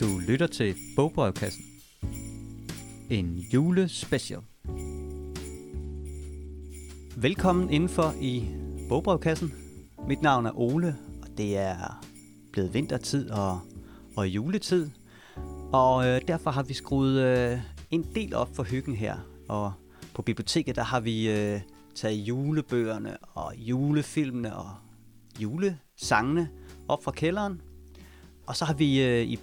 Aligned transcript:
Du 0.00 0.18
lytter 0.18 0.46
til 0.46 0.74
Bogbrevkassen. 0.96 1.64
En 3.10 3.36
julespecial. 3.52 4.40
Velkommen 7.16 7.70
indenfor 7.70 8.14
i 8.20 8.48
Bogbrevkassen. 8.88 9.52
Mit 10.08 10.22
navn 10.22 10.46
er 10.46 10.58
Ole, 10.58 10.96
og 11.22 11.28
det 11.38 11.56
er 11.56 12.04
blevet 12.52 12.74
vintertid 12.74 13.30
og, 13.30 13.60
og 14.16 14.28
juletid. 14.28 14.90
Og 15.72 16.06
øh, 16.06 16.20
derfor 16.28 16.50
har 16.50 16.62
vi 16.62 16.74
skruet 16.74 17.22
øh, 17.22 17.58
en 17.90 18.06
del 18.14 18.34
op 18.34 18.56
for 18.56 18.62
hyggen 18.62 18.94
her. 18.94 19.16
Og 19.48 19.72
på 20.14 20.22
biblioteket, 20.22 20.76
der 20.76 20.82
har 20.82 21.00
vi 21.00 21.30
øh, 21.30 21.60
taget 21.94 22.16
julebøgerne 22.16 23.16
og 23.34 23.54
julefilmene 23.56 24.56
og 24.56 24.70
julesangene 25.40 26.48
op 26.88 27.04
fra 27.04 27.10
kælderen. 27.10 27.60
Og 28.46 28.56
så 28.56 28.64
har 28.64 28.74
vi 28.74 29.02
øh, 29.02 29.22
i 29.22 29.38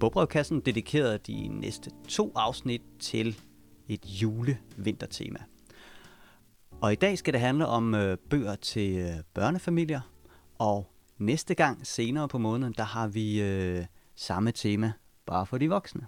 Bogbrevkassen 0.00 0.60
dedikeret 0.60 1.26
de 1.26 1.48
næste 1.48 1.90
to 2.08 2.32
afsnit 2.34 2.82
til 2.98 3.40
et 3.88 4.06
julevintertema. 4.06 5.38
Og 6.80 6.92
i 6.92 6.96
dag 6.96 7.18
skal 7.18 7.32
det 7.32 7.40
handle 7.40 7.66
om 7.66 7.94
øh, 7.94 8.18
bøger 8.30 8.56
til 8.56 8.98
øh, 8.98 9.10
børnefamilier, 9.34 10.00
og 10.58 10.92
næste 11.18 11.54
gang 11.54 11.86
senere 11.86 12.28
på 12.28 12.38
måneden, 12.38 12.74
der 12.76 12.84
har 12.84 13.08
vi 13.08 13.42
øh, 13.42 13.84
samme 14.16 14.52
tema, 14.52 14.92
bare 15.26 15.46
for 15.46 15.58
de 15.58 15.68
voksne. 15.68 16.06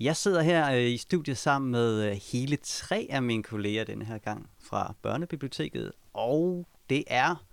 Jeg 0.00 0.16
sidder 0.16 0.42
her 0.42 0.72
øh, 0.72 0.90
i 0.90 0.96
studiet 0.96 1.38
sammen 1.38 1.70
med 1.70 2.10
øh, 2.10 2.16
hele 2.32 2.56
tre 2.56 3.06
af 3.10 3.22
mine 3.22 3.42
kolleger 3.42 3.84
denne 3.84 4.04
her 4.04 4.18
gang 4.18 4.50
fra 4.60 4.94
Børnebiblioteket, 5.02 5.92
og 6.12 6.68
det 6.90 7.04
er 7.06 7.46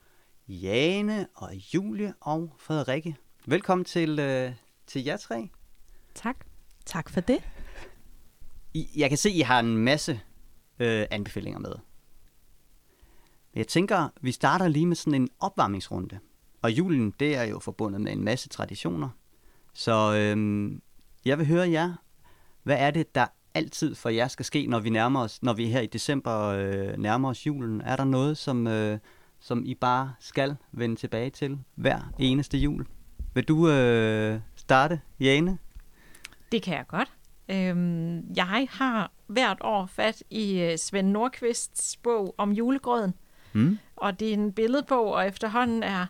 Jane 0.48 1.27
og 1.35 1.54
Julie 1.74 2.13
og 2.22 2.54
Frederikke. 2.58 3.16
Velkommen 3.46 3.85
til, 3.85 4.20
øh, 4.20 4.51
til 4.88 5.04
jer 5.04 5.18
tre. 5.18 5.49
Tak. 6.16 6.38
Tak 6.85 7.10
for 7.10 7.21
det. 7.21 7.43
I, 8.74 8.90
jeg 8.96 9.10
kan 9.10 9.18
se, 9.18 9.32
I 9.32 9.40
har 9.40 9.60
en 9.60 9.77
masse 9.77 10.21
øh, 10.79 11.05
anbefalinger 11.12 11.60
med. 11.60 11.74
Men 13.54 13.60
jeg 13.60 13.68
tænker, 13.68 14.10
vi 14.21 14.32
starter 14.32 14.68
lige 14.68 14.85
med 14.85 14.96
sådan 14.96 15.21
en 15.21 15.29
opvarmningsrunde. 15.40 16.20
Og 16.62 16.71
julen, 16.71 17.13
det 17.20 17.35
er 17.35 17.44
jo 17.44 17.60
forbundet 17.60 18.02
med 18.02 18.12
en 18.12 18.24
masse 18.24 18.49
traditioner. 18.49 19.10
Så 19.74 20.16
øh, 20.16 20.71
jeg 21.26 21.38
vil 21.38 21.48
høre 21.48 21.70
jer. 21.70 21.94
Hvad 22.63 22.77
er 22.79 22.91
det, 22.91 23.16
der 23.16 23.26
altid 23.54 23.96
for 23.96 24.10
jer 24.10 24.27
skal 24.27 24.46
ske, 24.46 24.68
når 24.68 24.79
vi 24.79 24.90
nærmer 24.90 25.20
os, 25.20 25.44
når 25.44 25.54
vi 25.54 25.68
her 25.68 25.82
i 25.82 25.88
december 25.88 26.40
øh, 26.41 26.98
nærmer 26.98 27.29
os 27.29 27.48
julen? 27.48 27.82
Er 27.82 27.96
der 27.96 28.04
noget, 28.04 28.38
som, 28.38 28.68
øh, 28.68 28.99
som 29.40 29.66
I 29.66 29.76
bare 29.76 30.13
skal 30.20 30.55
vende 30.72 30.96
tilbage 30.96 31.29
til 31.29 31.60
hver 31.76 32.13
eneste 32.20 32.57
jul? 32.57 32.85
Vil 33.34 33.44
du 33.44 33.70
øh, 33.70 34.40
starte, 34.68 35.01
Jane? 35.20 35.57
Det 36.51 36.62
kan 36.62 36.73
jeg 36.73 36.85
godt. 36.87 37.12
Øhm, 37.49 38.34
jeg 38.35 38.68
har 38.71 39.12
hvert 39.27 39.57
år 39.62 39.85
fat 39.85 40.23
i 40.29 40.60
øh, 40.60 40.77
Svend 40.77 41.07
Nordqvists 41.12 41.98
bog 42.04 42.35
om 42.37 42.51
julegrøden. 42.51 43.13
Mm? 43.54 43.77
Og 43.95 44.20
det 44.20 44.29
er 44.29 44.34
en 44.34 44.51
billedbog, 44.54 45.12
og 45.13 45.27
efterhånden 45.27 45.84
er 45.84 46.05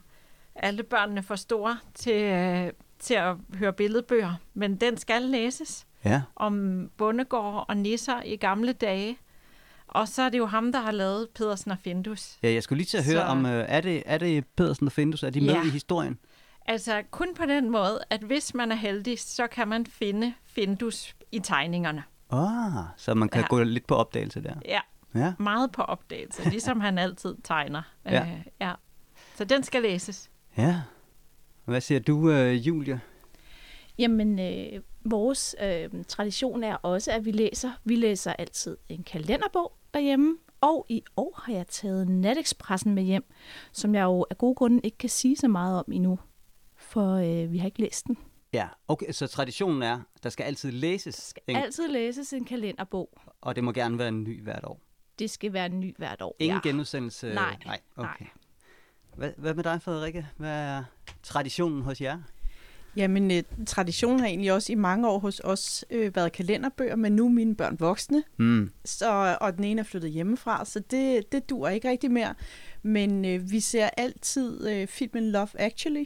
alle 0.56 0.84
børnene 0.84 1.24
for 1.24 1.36
store 1.36 1.78
til, 1.94 2.22
øh, 2.24 2.72
til 3.00 3.14
at 3.14 3.36
høre 3.56 3.74
billedbøger. 3.74 4.34
Men 4.54 4.76
den 4.76 4.98
skal 4.98 5.22
læses 5.22 5.88
Ja. 6.06 6.22
om 6.36 6.90
bondegård 6.98 7.66
og 7.68 7.78
nisser 7.78 8.22
i 8.26 8.36
gamle 8.36 8.72
dage. 8.74 9.18
Og 9.88 10.08
så 10.08 10.22
er 10.22 10.30
det 10.30 10.38
jo 10.38 10.46
ham, 10.46 10.72
der 10.72 10.80
har 10.80 10.92
lavet 10.92 11.28
Pedersen 11.36 11.72
og 11.72 11.78
Findus. 11.84 12.38
ja. 12.44 12.52
Jeg 12.54 12.64
skulle 12.64 12.78
lige 12.78 12.86
til 12.88 12.98
at 12.98 13.06
høre, 13.06 13.16
Så- 13.22 13.28
om 13.28 13.46
øh, 13.46 13.66
er, 13.68 13.82
det, 13.82 14.04
er 14.06 14.18
det 14.18 14.46
Pedersen 14.58 14.86
og 14.88 14.92
Findus? 14.92 15.24
Er 15.24 15.30
de 15.30 15.42
med 15.42 15.54
Ja. 15.54 15.64
i 15.64 15.70
historien? 15.70 16.18
Altså 16.68 17.04
kun 17.12 17.28
på 17.36 17.46
den 17.46 17.70
måde, 17.70 18.00
at 18.10 18.22
hvis 18.22 18.54
man 18.54 18.72
er 18.72 18.76
heldig, 18.76 19.20
så 19.20 19.48
kan 19.48 19.68
man 19.68 19.86
finde 19.86 20.34
Findus 20.46 21.16
i 21.32 21.40
tegningerne. 21.40 22.04
Ah, 22.30 22.84
så 22.98 23.14
man 23.14 23.30
kan 23.30 23.42
Ja. 23.42 23.48
gå 23.48 23.64
lidt 23.64 23.88
på 23.88 23.96
opdagelse 23.96 24.44
der. 24.44 24.54
Ja, 24.66 24.80
Ja. 25.16 25.34
meget 25.40 25.72
på 25.72 25.82
opdagelse, 25.82 26.50
ligesom 26.50 26.80
han 26.80 26.98
altid 26.98 27.36
tegner. 27.44 27.82
Ja. 28.06 28.22
Øh, 28.22 28.46
ja. 28.62 28.74
Så 29.36 29.44
den 29.46 29.64
skal 29.64 29.82
læses. 29.82 30.30
Ja. 30.58 30.82
Hvad 31.66 31.82
siger 31.82 32.00
du, 32.00 32.32
øh, 32.32 32.68
Julie? 32.68 33.02
Jamen, 34.00 34.40
øh, 34.40 34.82
vores 35.06 35.56
øh, 35.64 35.90
tradition 36.08 36.64
er 36.64 36.76
også, 36.76 37.12
at 37.12 37.26
vi 37.26 37.32
læser. 37.32 37.72
Vi 37.84 37.96
læser 37.96 38.34
altid 38.34 38.78
en 38.90 39.04
kalenderbog 39.04 39.74
derhjemme, 39.94 40.38
og 40.62 40.86
i 40.90 41.04
år 41.18 41.42
har 41.44 41.54
jeg 41.54 41.68
taget 41.68 42.10
Natekspressen 42.10 42.96
med 42.96 43.04
hjem, 43.04 43.24
som 43.72 43.96
jeg 43.96 44.04
jo 44.04 44.26
af 44.30 44.38
gode 44.38 44.56
grunde 44.56 44.80
ikke 44.84 44.98
kan 44.98 45.10
sige 45.10 45.36
så 45.38 45.48
meget 45.48 45.80
om 45.80 45.86
endnu, 45.92 46.20
for 46.88 47.14
øh, 47.16 47.52
vi 47.52 47.58
har 47.58 47.66
ikke 47.66 47.82
læst 47.82 48.08
den. 48.08 48.18
Ja, 48.54 48.68
okay, 48.88 49.12
så 49.12 49.28
traditionen 49.28 49.82
er, 49.82 50.00
der 50.24 50.30
skal 50.30 50.44
altid 50.44 50.72
læses, 50.72 51.16
Skal 51.16 51.44
en, 51.48 51.56
altid 51.56 51.88
læses 51.88 52.34
en 52.34 52.46
kalenderbog. 52.46 53.10
og 53.42 53.56
det 53.56 53.64
må 53.64 53.72
gerne 53.72 53.98
være 53.98 54.08
en 54.08 54.24
ny 54.24 54.44
hvert 54.44 54.64
år. 54.66 54.80
Det 55.20 55.30
skal 55.30 55.54
være 55.54 55.66
en 55.66 55.80
ny 55.80 55.96
hvert 55.98 56.22
år. 56.22 56.36
Ingen 56.40 56.60
ja. 56.64 56.70
genudsendelse? 56.70 57.34
Nej, 57.34 57.56
Nej, 57.66 57.80
okay. 57.96 58.10
nej. 58.20 58.28
Hvad, 59.16 59.32
hvad 59.38 59.54
med 59.54 59.64
dig, 59.64 59.82
Frederikke? 59.82 60.28
Hvad 60.38 60.50
er 60.52 60.84
traditionen 61.24 61.82
hos 61.82 62.02
jer? 62.02 62.20
Jamen, 62.96 63.32
øh, 63.32 63.44
traditionen 63.68 64.20
har 64.20 64.28
egentlig 64.28 64.54
også 64.54 64.72
i 64.72 64.76
mange 64.76 65.10
år 65.10 65.20
hos 65.20 65.42
os 65.44 65.86
øh, 65.90 66.16
været 66.16 66.32
kalenderbøger, 66.32 66.96
men 66.96 67.12
nu 67.16 67.26
er 67.26 67.30
mine 67.30 67.56
børn 67.56 67.78
voksne, 67.80 68.24
Mm. 68.38 68.72
så, 68.86 69.38
og 69.42 69.56
den 69.58 69.64
ene 69.64 69.80
er 69.80 69.84
flyttet 69.84 70.12
hjemmefra, 70.12 70.66
så 70.66 70.80
det, 70.80 71.32
det 71.32 71.50
dur 71.50 71.68
ikke 71.68 71.90
rigtig 71.90 72.12
mere. 72.12 72.34
Men 72.84 73.26
øh, 73.26 73.52
vi 73.52 73.60
ser 73.60 73.90
altid 73.98 74.68
øh, 74.70 74.88
filmen 74.88 75.32
Love 75.32 75.48
Actually, 75.60 76.04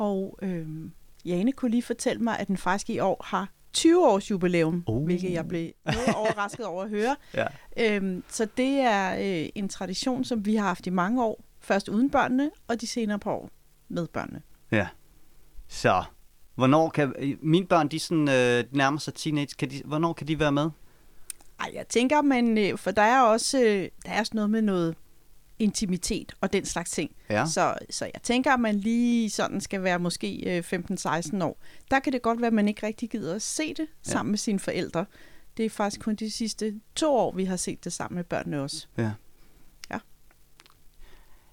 og 0.00 0.38
øh, 0.42 0.66
Jane 1.24 1.52
kunne 1.52 1.70
lige 1.70 1.82
fortælle 1.82 2.22
mig, 2.22 2.38
at 2.38 2.48
den 2.48 2.56
faktisk 2.56 2.90
i 2.90 2.98
år 2.98 3.22
har 3.24 3.48
20 3.72 4.06
års 4.08 4.30
jubilæum, 4.30 4.84
Oh. 4.86 5.04
hvilket 5.04 5.32
jeg 5.32 5.48
blev 5.48 5.70
noget 5.84 6.14
overrasket 6.16 6.66
over 6.66 6.82
at 6.82 6.90
høre. 6.90 7.16
Ja. 7.34 7.46
Øhm, 7.76 8.24
så 8.28 8.48
det 8.56 8.68
er 8.80 9.14
øh, 9.42 9.48
en 9.54 9.68
tradition, 9.68 10.24
som 10.24 10.46
vi 10.46 10.54
har 10.56 10.66
haft 10.66 10.86
i 10.86 10.90
mange 10.90 11.24
år. 11.24 11.44
Først 11.60 11.88
uden 11.88 12.10
børnene, 12.10 12.50
og 12.68 12.80
de 12.80 12.86
senere 12.86 13.18
på 13.18 13.30
år 13.30 13.50
med 13.88 14.06
børnene. 14.06 14.42
Ja. 14.70 14.88
Så, 15.68 16.02
hvornår 16.54 16.88
kan... 16.88 17.14
Mine 17.42 17.66
børn, 17.66 17.88
de 17.88 17.98
sådan, 17.98 18.28
øh, 18.28 18.64
nærmer 18.76 18.98
sig 18.98 19.14
teenage. 19.14 19.54
Kan 19.58 19.70
de, 19.70 19.82
hvornår 19.84 20.12
kan 20.12 20.28
de 20.28 20.38
være 20.38 20.52
med? 20.52 20.70
Ej, 21.60 21.70
jeg 21.74 21.88
tænker, 21.88 22.22
men 22.22 22.58
øh, 22.58 22.78
for 22.78 22.90
der 22.90 23.02
er 23.02 23.22
også 23.22 23.58
øh, 23.60 23.88
der 24.06 24.10
er 24.10 24.20
også 24.20 24.32
noget 24.34 24.50
med 24.50 24.62
noget 24.62 24.96
intimitet 25.60 26.34
og 26.40 26.52
den 26.52 26.64
slags 26.64 26.90
ting. 26.90 27.10
Ja. 27.30 27.46
Så, 27.46 27.74
så 27.90 28.04
jeg 28.04 28.22
tænker, 28.22 28.54
at 28.54 28.60
man 28.60 28.74
lige 28.80 29.30
sådan 29.30 29.60
skal 29.60 29.82
være 29.82 29.98
måske 29.98 30.56
øh, 30.58 30.64
15-16 31.38 31.44
år. 31.44 31.58
Der 31.90 32.00
kan 32.00 32.12
det 32.12 32.22
godt 32.22 32.40
være, 32.40 32.46
at 32.46 32.52
man 32.52 32.68
ikke 32.68 32.86
rigtig 32.86 33.10
gider 33.10 33.34
at 33.34 33.42
se 33.42 33.68
det 33.68 33.78
Ja. 34.06 34.10
sammen 34.12 34.30
med 34.32 34.38
sine 34.38 34.58
forældre. 34.58 35.04
Det 35.56 35.64
er 35.64 35.70
faktisk 35.70 36.00
kun 36.00 36.14
de 36.14 36.30
sidste 36.30 36.80
to 36.96 37.14
år, 37.14 37.32
vi 37.34 37.44
har 37.44 37.56
set 37.56 37.84
det 37.84 37.92
sammen 37.92 38.16
med 38.16 38.24
børnene 38.24 38.62
også. 38.62 38.86
Ja. 38.98 39.10
Ja. 39.90 39.98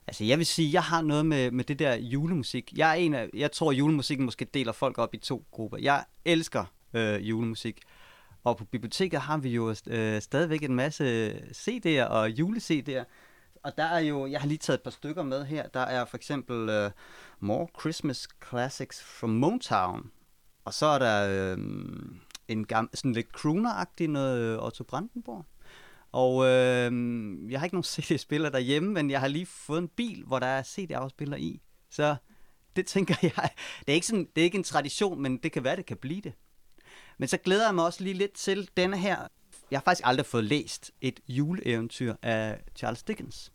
Altså, 0.07 0.23
jeg 0.23 0.37
vil 0.37 0.45
sige, 0.45 0.73
jeg 0.73 0.83
har 0.83 1.01
noget 1.01 1.25
med, 1.25 1.51
med 1.51 1.63
det 1.63 1.79
der 1.79 1.95
julemusik. 1.95 2.73
Jeg 2.75 2.89
er 2.89 2.93
en 2.93 3.13
af, 3.13 3.29
jeg 3.33 3.51
tror, 3.51 3.71
julemusikken 3.71 4.25
måske 4.25 4.45
deler 4.45 4.71
folk 4.71 4.97
op 4.97 5.13
i 5.13 5.17
to 5.17 5.45
grupper. 5.51 5.77
Jeg 5.77 6.05
elsker 6.25 6.65
øh, 6.93 7.29
julemusik. 7.29 7.79
Og 8.43 8.57
på 8.57 8.65
biblioteket 8.65 9.19
har 9.19 9.37
vi 9.37 9.49
jo 9.49 9.75
øh, 9.87 10.21
stadigvæk 10.21 10.63
en 10.63 10.75
masse 10.75 11.33
CD'er 11.51 12.03
og 12.03 12.29
jule-CD'er. 12.29 13.03
Og 13.67 13.77
der 13.77 13.83
er 13.83 13.99
jo, 13.99 14.27
jeg 14.27 14.41
har 14.41 14.47
lige 14.47 14.57
taget 14.57 14.77
et 14.77 14.83
par 14.83 14.91
stykker 14.91 15.23
med 15.23 15.45
her. 15.45 15.67
Der 15.67 15.79
er 15.79 16.05
for 16.05 16.17
eksempel 16.17 16.85
uh, 16.85 16.91
More 17.39 17.67
Christmas 17.79 18.27
Classics 18.49 19.03
from 19.03 19.29
Motown. 19.29 20.11
Og 20.65 20.73
så 20.73 20.85
er 20.85 20.99
der 20.99 21.53
uh, 21.53 21.59
en 22.47 22.65
gam, 22.65 22.89
sådan 22.93 23.13
lidt 23.13 23.27
crooner-agtig 23.37 24.07
noget 24.07 24.41
øh, 24.41 24.63
Otto 24.63 24.83
Brandenborg. 24.83 25.45
Og 26.11 26.45
øh, 26.45 26.91
jeg 27.51 27.59
har 27.59 27.65
ikke 27.65 27.75
nogen 27.75 27.83
CD-spiller 27.93 28.49
derhjemme, 28.49 28.93
men 28.93 29.11
jeg 29.11 29.19
har 29.19 29.27
lige 29.27 29.45
fået 29.45 29.79
en 29.79 29.87
bil, 29.87 30.23
hvor 30.23 30.39
der 30.39 30.47
er 30.47 30.63
CD-afspiller 30.63 31.37
i. 31.37 31.61
Så 31.89 32.15
det 32.75 32.85
tænker 32.85 33.15
jeg, 33.23 33.49
det 33.79 33.91
er, 33.91 33.95
ikke 33.95 34.07
sådan, 34.07 34.27
det 34.35 34.41
er 34.41 34.45
ikke 34.45 34.57
en 34.57 34.63
tradition, 34.63 35.21
men 35.21 35.37
det 35.37 35.51
kan 35.51 35.63
være, 35.63 35.75
det 35.75 35.85
kan 35.85 35.97
blive 35.97 36.21
det. 36.21 36.33
Men 37.17 37.27
så 37.27 37.37
glæder 37.37 37.65
jeg 37.65 37.75
mig 37.75 37.85
også 37.85 38.03
lige 38.03 38.13
lidt 38.13 38.33
til 38.33 38.69
denne 38.77 38.97
her. 38.97 39.27
Jeg 39.71 39.79
har 39.79 39.83
faktisk 39.83 40.07
aldrig 40.07 40.25
fået 40.25 40.43
læst 40.43 40.91
et 41.01 41.19
juleeventyr 41.27 42.15
af 42.21 42.61
Charles 42.75 43.03
Dickens. 43.03 43.51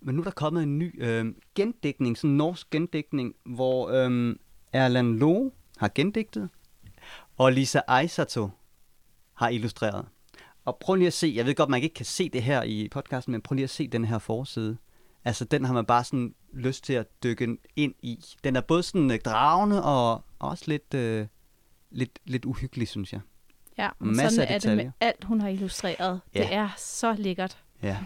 Men 0.00 0.14
nu 0.14 0.20
er 0.20 0.24
der 0.24 0.30
kommet 0.30 0.62
en 0.62 0.78
ny 0.78 1.04
øh, 1.04 1.34
gendækning, 1.54 2.18
sådan 2.18 2.30
en 2.30 2.36
norsk 2.36 2.70
gendækning, 2.70 3.34
hvor 3.44 3.88
øh, 3.88 4.36
Erland 4.72 5.18
Loe 5.18 5.50
har 5.76 5.90
gendigtet, 5.94 6.48
og 7.36 7.52
Lisa 7.52 7.80
Aisato 7.88 8.50
har 9.34 9.48
illustreret. 9.48 10.06
Og 10.64 10.76
prøv 10.80 10.94
lige 10.94 11.06
at 11.06 11.12
se, 11.12 11.32
jeg 11.36 11.46
ved 11.46 11.54
godt, 11.54 11.70
man 11.70 11.82
ikke 11.82 11.94
kan 11.94 12.04
se 12.04 12.28
det 12.28 12.42
her 12.42 12.62
i 12.62 12.88
podcasten, 12.88 13.32
men 13.32 13.42
prøv 13.42 13.54
lige 13.54 13.64
at 13.64 13.70
se 13.70 13.88
den 13.88 14.04
her 14.04 14.18
forside. 14.18 14.76
Altså, 15.24 15.44
den 15.44 15.64
har 15.64 15.74
man 15.74 15.86
bare 15.86 16.04
sådan 16.04 16.34
lyst 16.52 16.84
til 16.84 16.92
at 16.92 17.06
dykke 17.22 17.56
ind 17.76 17.94
i. 18.02 18.24
Den 18.44 18.56
er 18.56 18.60
både 18.60 18.82
sådan 18.82 19.10
øh, 19.10 19.18
dragende 19.20 19.84
og 19.84 20.24
også 20.38 20.64
lidt, 20.66 20.94
øh, 20.94 21.26
lidt, 21.90 22.18
lidt 22.24 22.44
uhyggelig, 22.44 22.88
synes 22.88 23.12
jeg. 23.12 23.20
Ja, 23.78 23.88
Masser 23.98 24.28
sådan 24.28 24.48
af 24.48 24.54
er 24.54 24.58
det 24.58 24.76
med 24.76 24.90
alt, 25.00 25.24
hun 25.24 25.40
har 25.40 25.48
illustreret. 25.48 26.20
Ja. 26.34 26.40
Det 26.40 26.52
er 26.52 26.68
så 26.76 27.14
lækkert. 27.18 27.62
Ja. 27.86 27.98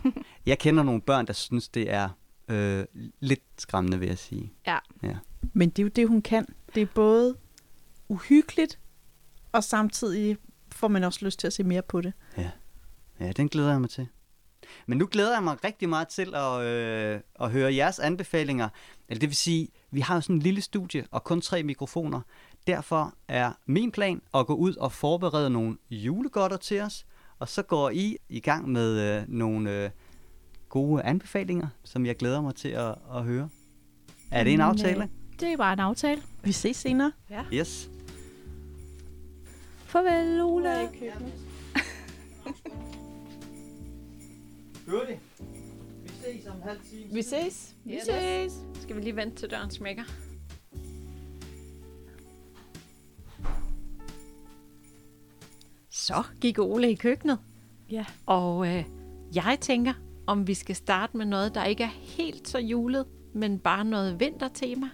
Jeg 0.46 0.58
kender 0.58 0.82
nogle 0.82 1.00
børn, 1.00 1.26
der 1.26 1.32
synes, 1.32 1.68
det 1.68 1.90
er 1.92 2.08
øh, 2.48 2.84
lidt 3.20 3.42
skræmmende, 3.58 3.98
vil 3.98 4.08
jeg 4.08 4.18
sige. 4.18 4.52
Ja. 4.66 4.78
ja. 5.02 5.16
Men 5.52 5.70
det 5.70 5.78
er 5.78 5.82
jo 5.82 5.88
det, 5.88 6.08
hun 6.08 6.22
kan. 6.22 6.46
Det 6.74 6.82
er 6.82 6.86
både 6.94 7.36
uhyggeligt, 8.08 8.78
og 9.52 9.64
samtidig 9.64 10.36
får 10.72 10.88
man 10.88 11.04
også 11.04 11.24
lyst 11.24 11.38
til 11.38 11.46
at 11.46 11.52
se 11.52 11.64
mere 11.64 11.82
på 11.82 12.00
det. 12.00 12.12
Ja, 13.20 13.32
den 13.32 13.48
glæder 13.48 13.70
jeg 13.70 13.80
mig 13.80 13.90
til. 13.90 14.08
Men 14.86 14.98
nu 14.98 15.08
glæder 15.10 15.32
jeg 15.32 15.42
mig 15.42 15.64
rigtig 15.64 15.88
meget 15.88 16.08
til 16.08 16.34
at, 16.34 16.60
øh, 16.60 17.20
at 17.40 17.50
høre 17.50 17.74
jeres 17.74 17.98
anbefalinger. 17.98 18.68
Eller 19.08 19.20
det 19.20 19.28
vil 19.28 19.36
sige, 19.36 19.68
vi 19.90 20.00
har 20.00 20.14
jo 20.14 20.20
sådan 20.20 20.36
en 20.36 20.42
lille 20.42 20.60
studie 20.60 21.06
og 21.10 21.24
kun 21.24 21.40
tre 21.40 21.62
mikrofoner. 21.62 22.20
Derfor 22.66 23.14
er 23.28 23.52
min 23.66 23.92
plan 23.92 24.22
at 24.34 24.46
gå 24.46 24.54
ud 24.54 24.76
og 24.76 24.92
forberede 24.92 25.50
nogle 25.50 25.76
julegodter 25.90 26.56
til 26.56 26.80
os. 26.80 27.06
Og 27.40 27.48
så 27.48 27.62
går 27.62 27.90
I 27.90 28.16
i 28.28 28.40
gang 28.40 28.68
med 28.68 29.00
øh, 29.20 29.24
nogle 29.28 29.84
øh, 29.84 29.90
gode 30.68 31.02
anbefalinger, 31.02 31.68
som 31.84 32.06
jeg 32.06 32.16
glæder 32.16 32.40
mig 32.40 32.54
til 32.54 32.68
at, 32.68 32.94
at 33.14 33.22
høre. 33.24 33.48
Er 34.30 34.44
det 34.44 34.52
en 34.52 34.60
aftale? 34.60 35.02
øh, 35.02 35.08
Det 35.40 35.52
er 35.52 35.56
bare 35.56 35.72
en 35.72 35.78
aftale. 35.80 36.22
Vi 36.44 36.52
ses 36.52 36.76
senere. 36.76 37.12
Yes. 37.52 37.90
Farvel, 39.84 40.40
Ola. 40.40 40.82
Gør 44.86 45.00
det. 45.08 45.18
Vi 46.02 46.08
ses 46.24 46.46
om 46.46 46.56
en 46.56 46.62
halv 46.62 46.80
time. 46.90 47.12
Vi 47.14 47.22
ses. 47.22 47.74
Vi 47.84 47.98
ses. 48.04 48.52
Skal 48.82 48.96
vi 48.96 49.00
lige 49.00 49.16
vente 49.16 49.36
til 49.36 49.50
døren 49.50 49.70
smækker? 49.70 50.02
Så 56.10 56.22
gik 56.40 56.58
Ole 56.58 56.90
i 56.90 56.94
køkkenet, 56.94 57.38
Ja. 57.90 58.04
og 58.26 58.68
øh, 58.68 58.84
jeg 59.34 59.58
tænker, 59.60 59.92
om 60.26 60.46
vi 60.46 60.54
skal 60.54 60.76
starte 60.76 61.16
med 61.16 61.26
noget, 61.26 61.54
der 61.54 61.64
ikke 61.64 61.84
er 61.84 61.88
helt 62.02 62.48
så 62.48 62.58
julet, 62.58 63.06
men 63.32 63.58
bare 63.58 63.84
noget 63.84 64.20
vintertema. 64.20 64.88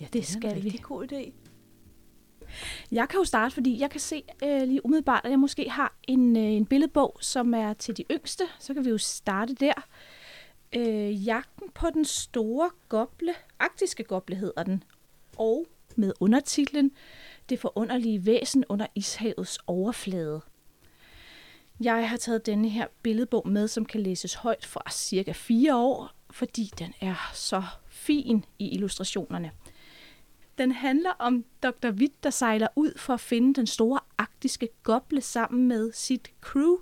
Ja, 0.00 0.06
Det 0.12 0.26
skal 0.26 0.44
er 0.50 0.54
en 0.54 0.62
vi. 0.64 0.68
rigtig 0.68 0.82
god 0.82 1.12
idé. 1.12 1.32
Jeg 2.92 3.08
kan 3.08 3.18
jo 3.18 3.24
starte, 3.24 3.54
fordi 3.54 3.80
jeg 3.80 3.90
kan 3.90 4.00
se 4.00 4.22
øh, 4.44 4.62
lige 4.62 4.84
umiddelbart, 4.86 5.20
at 5.24 5.30
jeg 5.30 5.38
måske 5.38 5.70
har 5.70 5.96
en, 6.08 6.36
øh, 6.36 6.42
en 6.42 6.66
billedbog, 6.66 7.16
som 7.20 7.54
er 7.54 7.72
til 7.72 7.96
de 7.96 8.04
yngste. 8.10 8.44
Så 8.60 8.74
kan 8.74 8.84
vi 8.84 8.90
jo 8.90 8.98
starte 8.98 9.54
der. 9.54 9.72
Øh, 10.76 11.26
Jagten 11.26 11.68
på 11.74 11.86
den 11.94 12.04
store 12.04 12.70
goble, 12.88 13.32
arktiske 13.58 14.04
goble 14.04 14.36
hedder 14.36 14.62
den, 14.62 14.82
og 15.38 15.66
med 15.96 16.12
undertitlen 16.20 16.90
det 17.48 17.58
forunderlige 17.58 18.26
væsen 18.26 18.64
under 18.68 18.86
ishavets 18.94 19.58
overflade. 19.66 20.40
Jeg 21.80 22.08
har 22.08 22.16
taget 22.16 22.46
denne 22.46 22.68
her 22.68 22.86
billedbog 23.02 23.48
med, 23.48 23.68
som 23.68 23.84
kan 23.84 24.00
læses 24.00 24.34
højt 24.34 24.66
fra 24.66 24.90
cirka 24.90 25.32
4 25.32 25.76
år, 25.76 26.10
fordi 26.30 26.70
den 26.78 26.94
er 27.00 27.30
så 27.34 27.62
fin 27.88 28.44
i 28.58 28.68
illustrationerne. 28.68 29.50
Den 30.58 30.72
handler 30.72 31.10
om 31.10 31.44
Dr. 31.62 31.90
Witt, 31.90 32.24
der 32.24 32.30
sejler 32.30 32.68
ud 32.76 32.98
for 32.98 33.14
at 33.14 33.20
finde 33.20 33.54
den 33.54 33.66
store 33.66 34.00
arktiske 34.18 34.68
goble 34.82 35.20
sammen 35.20 35.68
med 35.68 35.92
sit 35.92 36.32
crew. 36.40 36.76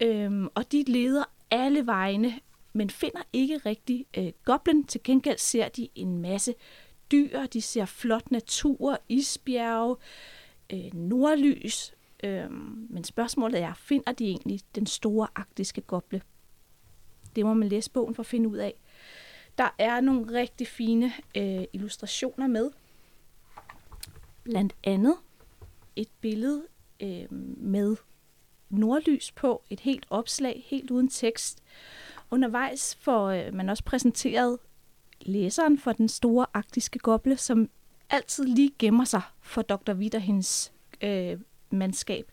Øhm, 0.00 0.48
og 0.54 0.72
de 0.72 0.84
leder 0.86 1.24
alle 1.50 1.86
vegne, 1.86 2.40
men 2.72 2.90
finder 2.90 3.22
ikke 3.32 3.58
rigtig 3.58 4.06
øh, 4.18 4.32
goblen. 4.44 4.84
Til 4.84 5.00
gengæld 5.04 5.38
ser 5.38 5.68
de 5.68 5.88
en 5.94 6.18
masse 6.18 6.54
dyr, 7.12 7.46
de 7.46 7.60
ser 7.60 7.84
flot 7.84 8.30
natur, 8.30 8.98
isbjerge, 9.08 9.96
øh, 10.72 10.94
nordlys. 10.94 11.94
Øh, 12.24 12.50
men 12.90 13.04
spørgsmålet 13.04 13.60
er, 13.60 13.74
finder 13.74 14.12
de 14.12 14.24
egentlig 14.24 14.60
den 14.74 14.86
store 14.86 15.28
arktiske 15.34 15.80
goble? 15.80 16.22
Det 17.36 17.46
må 17.46 17.54
man 17.54 17.68
læse 17.68 17.90
bogen 17.90 18.14
for 18.14 18.22
at 18.22 18.26
finde 18.26 18.48
ud 18.48 18.56
af. 18.56 18.74
Der 19.58 19.74
er 19.78 20.00
nogle 20.00 20.40
rigtig 20.40 20.66
fine 20.66 21.12
øh, 21.36 21.64
illustrationer 21.72 22.46
med. 22.46 22.70
Blandt 24.42 24.76
andet 24.84 25.16
et 25.96 26.08
billede 26.20 26.66
øh, 27.00 27.32
med 27.58 27.96
nordlys 28.70 29.32
på, 29.32 29.62
et 29.70 29.80
helt 29.80 30.06
opslag, 30.10 30.64
helt 30.66 30.90
uden 30.90 31.08
tekst. 31.08 31.62
Undervejs 32.30 32.94
får 32.94 33.28
øh, 33.28 33.54
man 33.54 33.68
også 33.68 33.84
præsenteret 33.84 34.58
læseren 35.22 35.78
for 35.78 35.92
den 35.92 36.08
store 36.08 36.46
arktiske 36.54 36.98
goble, 36.98 37.36
som 37.36 37.70
altid 38.10 38.44
lige 38.44 38.70
gemmer 38.78 39.04
sig 39.04 39.22
for 39.40 39.62
Dr. 39.62 39.92
Witt 39.92 40.14
og 40.14 40.20
hendes 40.20 40.72
øh, 41.00 41.38
mandskab. 41.70 42.32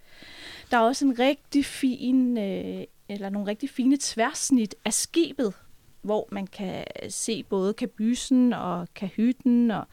Der 0.72 0.78
er 0.78 0.82
også 0.82 1.06
en 1.06 1.20
rigtig 1.20 1.66
fin, 1.66 2.38
øh, 2.38 2.84
eller 3.10 3.30
nogle 3.30 3.48
rigtig 3.48 3.70
fine 3.70 3.98
tværsnit 4.00 4.76
af 4.86 4.94
skibet, 4.94 5.54
hvor 6.02 6.28
man 6.32 6.48
kan 6.48 6.86
se 7.10 7.44
både 7.44 7.74
kabysen 7.74 8.54
og 8.54 8.88
kahytten 8.96 9.72
og 9.72 9.88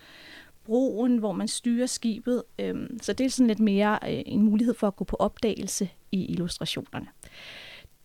broen, 0.65 1.17
hvor 1.19 1.33
man 1.33 1.49
styrer 1.49 1.87
skibet. 1.87 2.43
Øhm, 2.59 2.99
Så 3.03 3.13
det 3.13 3.27
er 3.27 3.31
sådan 3.31 3.47
lidt 3.47 3.61
mere 3.61 3.99
øh, 4.03 4.23
en 4.27 4.43
mulighed 4.43 4.75
for 4.75 4.87
at 4.87 4.97
gå 4.97 5.05
på 5.05 5.17
opdagelse 5.17 5.91
i 6.13 6.25
illustrationerne. 6.25 7.07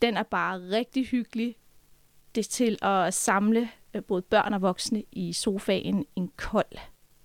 Den 0.02 0.18
er 0.18 0.24
bare 0.24 0.60
rigtig 0.60 1.06
hyggelig. 1.08 1.56
Det 2.36 2.46
er 2.46 2.50
til 2.50 2.78
at 2.82 3.14
samle 3.14 3.70
både 4.02 4.22
børn 4.22 4.54
og 4.54 4.62
voksne 4.62 5.04
i 5.12 5.34
sofaen 5.34 6.06
en 6.16 6.32
kold 6.36 6.78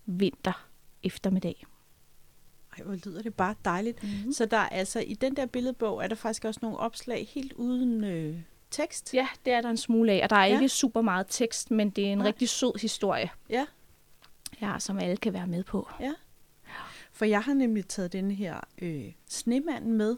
vinter 0.07 0.67
eftermiddag. 1.03 1.65
Ej, 2.79 2.85
hvor 2.85 2.95
lyder 3.07 3.23
det 3.23 3.35
bare 3.35 3.55
dejligt. 3.65 4.03
Mm. 4.03 4.33
Så 4.33 4.47
der 4.47 4.57
er 4.57 4.69
altså 4.69 5.01
i 5.01 5.15
den 5.15 5.37
der 5.37 5.47
billedbog, 5.47 6.05
er 6.05 6.09
der 6.09 6.15
faktisk 6.15 6.45
også 6.45 6.61
nogle 6.63 6.79
opslag 6.79 7.29
helt 7.35 7.53
uden 7.53 8.05
øh, 8.05 8.37
tekst. 8.71 9.15
Ja, 9.15 9.29
det 9.45 9.53
er 9.53 9.61
der 9.61 9.71
en 9.71 9.77
smule 9.77 10.13
af, 10.13 10.21
og 10.23 10.31
der 10.31 10.37
er 10.37 10.47
Ja. 10.47 10.55
ikke 10.55 10.69
super 10.69 11.01
meget 11.01 11.27
tekst, 11.31 11.71
men 11.71 11.91
det 11.91 12.09
er 12.09 12.13
en 12.13 12.19
Nej. 12.19 12.27
rigtig 12.27 12.49
sød 12.49 12.81
historie. 12.81 13.31
Ja. 13.51 13.67
Ja, 14.61 14.79
som 14.79 14.99
alle 14.99 15.17
kan 15.17 15.33
være 15.33 15.47
med 15.47 15.65
på. 15.65 15.89
For 17.13 17.25
jeg 17.25 17.41
har 17.43 17.55
nemlig 17.55 17.87
taget 17.87 18.13
den 18.13 18.31
her 18.31 18.61
øh, 18.83 19.13
snemanden 19.29 19.93
med, 19.93 20.17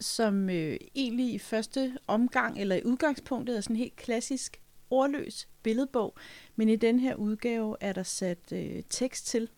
som 0.00 0.50
øh, 0.50 0.76
egentlig 0.94 1.34
i 1.34 1.38
første 1.38 1.98
omgang, 2.06 2.58
eller 2.60 2.76
i 2.76 2.84
udgangspunktet, 2.84 3.56
er 3.56 3.60
sådan 3.60 3.76
helt 3.76 3.96
klassisk 3.96 4.60
ordløs 4.90 5.48
billedbog. 5.62 6.14
Men 6.56 6.68
i 6.68 6.76
den 6.76 7.00
her 7.00 7.14
udgave 7.14 7.76
er 7.80 7.92
der 7.92 8.02
sat 8.02 8.52
øh, 8.52 8.82
tekst 8.90 9.26
til. 9.26 9.48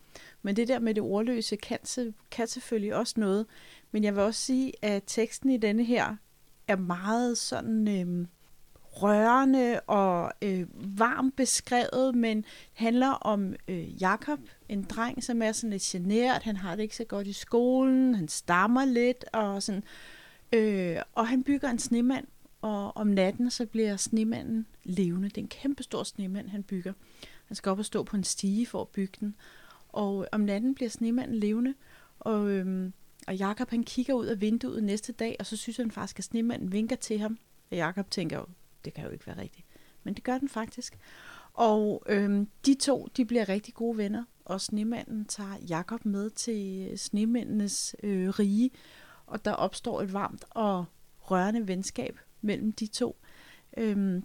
Men 0.41 0.55
det 0.55 0.67
der 0.67 0.79
med 0.79 0.93
det 0.93 1.03
ordløse 1.03 1.55
kan, 1.55 1.77
se- 1.83 2.13
kan 2.31 2.47
selvfølgelig 2.47 2.95
også 2.95 3.13
noget. 3.17 3.45
Men 3.91 4.03
jeg 4.03 4.15
vil 4.15 4.23
også 4.23 4.41
sige, 4.41 4.73
at 4.81 5.03
teksten 5.07 5.49
i 5.49 5.57
denne 5.57 5.83
her 5.83 6.15
er 6.67 6.75
meget 6.75 7.37
sådan 7.37 7.87
øh, 7.87 8.27
rørende 8.91 9.79
og 9.79 10.31
øh, 10.41 10.67
varmt 10.99 11.35
beskrevet, 11.35 12.15
men 12.15 12.45
handler 12.73 13.09
om 13.09 13.53
øh, 13.67 14.01
Jakob, 14.01 14.39
en 14.69 14.83
dreng, 14.83 15.23
som 15.23 15.41
er 15.41 15.51
sådan 15.51 15.69
lidt 15.69 15.83
genert. 15.83 16.43
Han 16.43 16.57
har 16.57 16.75
det 16.75 16.83
ikke 16.83 16.95
så 16.95 17.03
godt 17.03 17.27
i 17.27 17.33
skolen. 17.33 18.15
Han 18.15 18.27
stammer 18.27 18.85
lidt 18.85 19.25
og 19.33 19.63
sådan. 19.63 19.83
Øh, 20.53 20.97
og 21.13 21.27
han 21.27 21.43
bygger 21.43 21.69
en 21.69 21.79
snemand, 21.79 22.27
og 22.61 22.97
om 22.97 23.07
natten 23.07 23.51
så 23.51 23.65
bliver 23.65 23.97
snemanden 23.97 24.65
levende. 24.83 25.29
Det 25.29 25.37
er 25.37 25.41
en 25.41 25.47
kæmpe 25.47 25.83
stor 25.83 26.03
snemand, 26.03 26.49
han 26.49 26.63
bygger. 26.63 26.93
Han 27.45 27.55
skal 27.55 27.69
op 27.69 27.79
og 27.79 27.85
stå 27.85 28.03
på 28.03 28.15
en 28.15 28.23
stige 28.23 28.65
for 28.65 28.81
at 28.81 28.87
bygge 28.87 29.17
den. 29.19 29.35
Og 29.89 30.21
øh, 30.21 30.27
om 30.31 30.41
natten 30.41 30.75
bliver 30.75 30.89
snemanden 30.89 31.35
levende, 31.35 31.73
og, 32.19 32.49
øhm, 32.49 32.93
og 33.27 33.35
Jakob 33.35 33.69
han 33.69 33.83
kigger 33.83 34.13
ud 34.13 34.25
af 34.25 34.41
vinduet 34.41 34.83
næste 34.83 35.13
dag, 35.13 35.35
og 35.39 35.45
så 35.45 35.57
synes 35.57 35.77
han 35.77 35.91
faktisk, 35.91 36.19
at 36.19 36.25
snemanden 36.25 36.71
vinker 36.71 36.95
til 36.95 37.19
ham. 37.19 37.37
Og 37.71 37.77
Jakob 37.77 38.11
tænker 38.11 38.37
jo, 38.37 38.45
det 38.85 38.93
kan 38.93 39.03
jo 39.03 39.09
ikke 39.09 39.27
være 39.27 39.37
rigtigt. 39.37 39.67
Men 40.03 40.13
det 40.13 40.23
gør 40.23 40.37
den 40.37 40.49
faktisk. 40.49 40.97
Og 41.53 42.03
øhm, 42.09 42.47
de 42.65 42.73
to, 42.73 43.07
de 43.17 43.25
bliver 43.25 43.49
rigtig 43.49 43.73
gode 43.73 43.97
venner, 43.97 44.23
og 44.45 44.61
snemanden 44.61 45.25
tager 45.25 45.57
Jakob 45.69 46.05
med 46.05 46.29
til 46.29 46.93
snemændenes 46.99 47.95
øh, 48.03 48.29
rige, 48.29 48.71
og 49.25 49.45
der 49.45 49.51
opstår 49.51 50.01
et 50.01 50.13
varmt 50.13 50.45
og 50.49 50.85
rørende 51.19 51.67
venskab 51.67 52.19
mellem 52.41 52.71
de 52.71 52.87
to. 52.87 53.15
Øhm, 53.77 54.23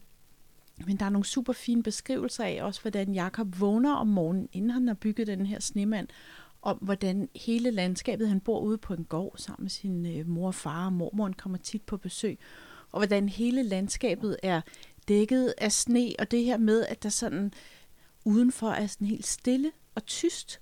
men 0.87 0.97
der 0.97 1.05
er 1.05 1.11
nogle 1.11 1.25
super 1.25 1.53
fine 1.53 1.83
beskrivelser 1.83 2.45
af 2.45 2.63
også, 2.63 2.81
hvordan 2.81 3.15
Jakob 3.15 3.61
vågner 3.61 3.95
om 3.95 4.07
morgenen, 4.07 4.49
inden 4.53 4.71
han 4.71 4.89
har 4.89 4.95
bygget 4.95 5.27
den 5.27 5.47
her 5.47 5.61
snemand, 5.61 6.09
om 6.63 6.77
hvordan 6.77 7.29
hele 7.35 7.71
landskabet, 7.71 8.29
han 8.29 8.41
bor 8.41 8.61
ude 8.61 8.79
på 8.79 8.95
en 8.95 9.05
gård 9.05 9.35
sammen 9.39 9.65
med 9.65 9.71
sin 9.71 10.07
øh, 10.07 10.29
mor 10.29 10.47
og 10.47 10.55
far, 10.55 10.87
og 10.87 10.93
mormoren 10.93 11.33
kommer 11.33 11.59
tit 11.59 11.83
på 11.83 11.97
besøg, 11.97 12.39
og 12.93 12.99
hvordan 12.99 13.29
hele 13.29 13.63
landskabet 13.63 14.37
er 14.43 14.61
dækket 15.09 15.55
af 15.59 15.73
sne, 15.73 16.13
og 16.19 16.31
det 16.31 16.45
her 16.45 16.57
med, 16.57 16.87
at 16.87 17.03
der 17.03 17.09
sådan 17.09 17.53
udenfor 18.25 18.71
er 18.71 18.87
sådan 18.87 19.07
helt 19.07 19.27
stille 19.27 19.73
og 19.95 20.07
tyst, 20.07 20.61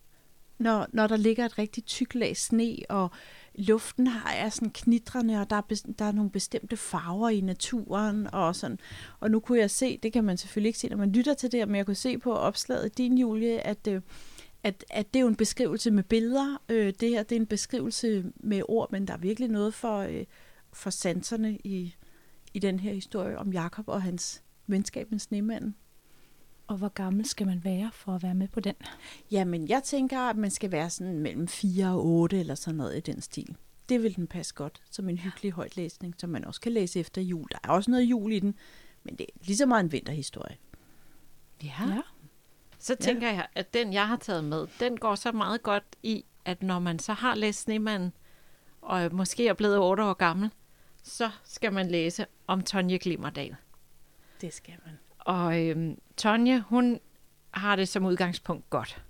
når, 0.58 0.86
når 0.92 1.06
der 1.06 1.16
ligger 1.16 1.44
et 1.44 1.58
rigtig 1.58 1.84
tyk 1.84 2.14
lag 2.14 2.36
sne, 2.36 2.76
og 2.88 3.10
luften 3.54 4.06
har 4.06 4.32
er 4.32 4.48
sådan 4.48 4.70
knitrende, 4.70 5.40
og 5.40 5.50
der 5.50 5.56
er, 5.56 5.82
der 5.98 6.04
er 6.04 6.12
nogle 6.12 6.30
bestemte 6.30 6.76
farver 6.76 7.28
i 7.28 7.40
naturen, 7.40 8.28
og 8.32 8.56
sådan. 8.56 8.78
Og 9.20 9.30
nu 9.30 9.40
kunne 9.40 9.58
jeg 9.58 9.70
se, 9.70 9.98
det 10.02 10.12
kan 10.12 10.24
man 10.24 10.36
selvfølgelig 10.36 10.68
ikke 10.68 10.78
se, 10.78 10.88
når 10.88 10.96
man 10.96 11.12
lytter 11.12 11.34
til 11.34 11.52
det, 11.52 11.60
her, 11.60 11.66
men 11.66 11.76
jeg 11.76 11.86
kunne 11.86 11.94
se 11.94 12.18
på 12.18 12.32
opslaget 12.32 12.98
din, 12.98 13.18
Julie, 13.18 13.60
at, 13.60 13.86
øh, 13.86 14.00
at, 14.62 14.84
at 14.90 15.14
det 15.14 15.20
er 15.20 15.22
jo 15.22 15.28
en 15.28 15.36
beskrivelse 15.36 15.90
med 15.90 16.02
billeder. 16.02 16.62
Øh, 16.68 16.92
det 17.00 17.08
her, 17.08 17.22
det 17.22 17.36
er 17.36 17.40
en 17.40 17.46
beskrivelse 17.46 18.24
med 18.36 18.62
ord, 18.68 18.92
men 18.92 19.06
der 19.06 19.14
er 19.14 19.18
virkelig 19.18 19.48
noget 19.48 19.74
for, 19.74 19.98
øh, 19.98 20.24
for 20.72 20.90
sanserne 20.90 21.58
i, 21.64 21.94
i 22.54 22.58
den 22.58 22.80
her 22.80 22.92
historie 22.92 23.38
om 23.38 23.52
Jakob 23.52 23.88
og 23.88 24.02
hans 24.02 24.42
venskab 24.66 25.10
med 25.10 25.18
snemanden. 25.18 25.74
Og 26.66 26.76
hvor 26.76 26.88
gammel 26.88 27.26
skal 27.26 27.46
man 27.46 27.64
være 27.64 27.90
for 27.92 28.14
at 28.14 28.22
være 28.22 28.34
med 28.34 28.48
på 28.48 28.60
den? 28.60 28.74
Jamen, 29.30 29.68
jeg 29.68 29.82
tænker, 29.82 30.20
at 30.20 30.36
man 30.36 30.50
skal 30.50 30.72
være 30.72 30.90
sådan 30.90 31.18
mellem 31.18 31.48
4 31.48 31.88
og 31.88 32.06
8 32.06 32.40
eller 32.40 32.54
sådan 32.54 32.76
noget 32.76 32.96
i 32.96 33.00
den 33.00 33.20
stil. 33.20 33.56
Det 33.88 34.02
vil 34.02 34.16
den 34.16 34.26
passe 34.26 34.54
godt 34.54 34.82
som 34.90 35.08
en 35.08 35.18
hyggelig 35.18 35.52
højtlæsning, 35.52 36.14
som 36.18 36.30
man 36.30 36.44
også 36.44 36.60
kan 36.60 36.72
læse 36.72 37.00
efter 37.00 37.22
jul. 37.22 37.46
Der 37.52 37.58
er 37.64 37.68
også 37.68 37.90
noget 37.90 38.04
jul 38.04 38.32
i 38.32 38.38
den, 38.38 38.54
men 39.02 39.16
det 39.16 39.26
er 39.34 39.44
lige 39.46 39.56
så 39.56 39.66
meget 39.66 39.84
en 39.84 39.92
vinterhistorie. 39.92 40.56
Ja. 41.62 41.88
ja. 41.88 42.00
Så 42.78 42.94
tænker 42.94 43.28
ja. 43.28 43.34
jeg, 43.34 43.46
at 43.54 43.74
den, 43.74 43.92
jeg 43.92 44.08
har 44.08 44.16
taget 44.16 44.44
med, 44.44 44.66
den 44.80 44.96
går 44.96 45.14
så 45.14 45.32
meget 45.32 45.62
godt 45.62 45.84
i, 46.02 46.24
at 46.44 46.62
når 46.62 46.78
man 46.78 46.98
så 46.98 47.12
har 47.12 47.34
læst 47.34 47.60
Snemanden, 47.60 48.12
og 48.82 49.14
måske 49.14 49.48
er 49.48 49.54
blevet 49.54 49.78
8 49.78 50.02
år 50.02 50.14
gammel, 50.14 50.50
så 51.02 51.30
skal 51.44 51.72
man 51.72 51.90
læse 51.90 52.26
om 52.46 52.62
Tonje 52.62 52.98
Glimmerdal. 52.98 53.56
Det 54.40 54.54
skal 54.54 54.74
man. 54.84 54.98
Og 55.24 55.60
øhm, 55.60 55.98
Tonje, 56.16 56.60
hun 56.60 57.00
har 57.50 57.76
det 57.76 57.88
som 57.88 58.04
udgangspunkt 58.04 58.70
godt. 58.70 59.02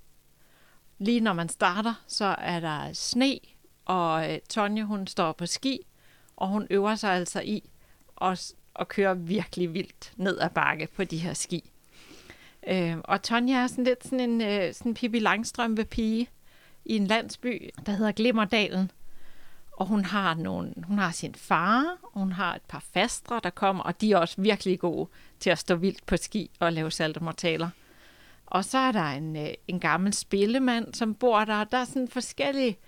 Lige 0.99 1.21
når 1.21 1.33
man 1.33 1.49
starter, 1.49 1.95
så 2.07 2.25
er 2.39 2.61
der 2.61 2.93
sne, 2.93 3.39
og 3.85 4.33
øh, 4.33 4.39
Tonje, 4.49 4.85
hun 4.85 5.07
står 5.07 5.33
på 5.33 5.47
ski, 5.47 5.81
og 6.37 6.49
hun 6.49 6.67
øver 6.71 6.95
sig 6.95 7.13
altså 7.13 7.41
i 7.41 7.71
at, 8.21 8.53
at 8.77 8.89
køre 8.89 9.19
virkelig 9.19 9.75
vildt 9.75 10.13
ned 10.17 10.39
ad 10.39 10.51
bakke 10.51 10.89
på 10.97 11.05
de 11.05 11.19
her 11.19 11.35
ski. 11.35 11.71
Øh, 12.67 12.97
og 13.05 13.23
Tonja 13.23 13.55
er 13.55 13.67
sådan 13.67 13.85
lidt 13.85 14.05
sådan 14.05 14.21
en 14.21 14.41
øh, 14.41 14.75
sådan 14.75 14.95
Pippi 14.95 15.19
Langstrømpe 15.19 15.85
pige 15.85 16.29
i 16.85 16.97
en 16.97 17.07
landsby, 17.07 17.71
der 17.87 17.93
hedder 17.93 18.13
Glimmerdalen. 18.13 18.91
Og 19.77 19.87
hun 19.87 20.05
har, 20.05 20.35
nogle, 20.35 20.75
hun 20.87 20.99
har 20.99 21.11
sin 21.11 21.35
far, 21.35 21.99
og 22.03 22.21
hun 22.21 22.33
har 22.33 22.55
et 22.55 22.63
par 22.69 22.85
fastre, 22.93 23.41
der 23.43 23.51
kommer, 23.51 23.83
og 23.83 24.01
de 24.01 24.13
er 24.13 24.17
også 24.17 24.41
virkelig 24.41 24.81
gode 24.81 25.09
til 25.41 25.51
at 25.51 25.59
stå 25.59 25.75
vildt 25.75 26.07
på 26.07 26.17
ski 26.17 26.51
og 26.61 26.73
lave 26.73 26.91
saltomortaler. 26.91 27.69
Og 28.47 28.65
så 28.65 28.79
er 28.79 28.93
der 28.93 29.05
en, 29.05 29.37
øh, 29.37 29.49
en 29.69 29.81
gammel 29.81 30.15
spillemand, 30.15 30.95
som 30.95 31.15
bor 31.15 31.45
der. 31.45 31.65
Der 31.65 31.79
er 31.79 31.85
sådan 31.85 32.09
forskellige 32.09 32.79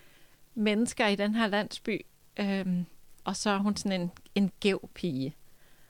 mennesker 0.54 1.06
i 1.06 1.16
den 1.16 1.34
her 1.34 1.46
landsby. 1.46 2.06
Øhm, 2.36 2.86
og 3.24 3.36
så 3.36 3.50
er 3.50 3.58
hun 3.58 3.76
sådan 3.76 4.00
en, 4.00 4.10
en 4.34 4.52
gæv 4.60 4.90
pige. 4.94 5.34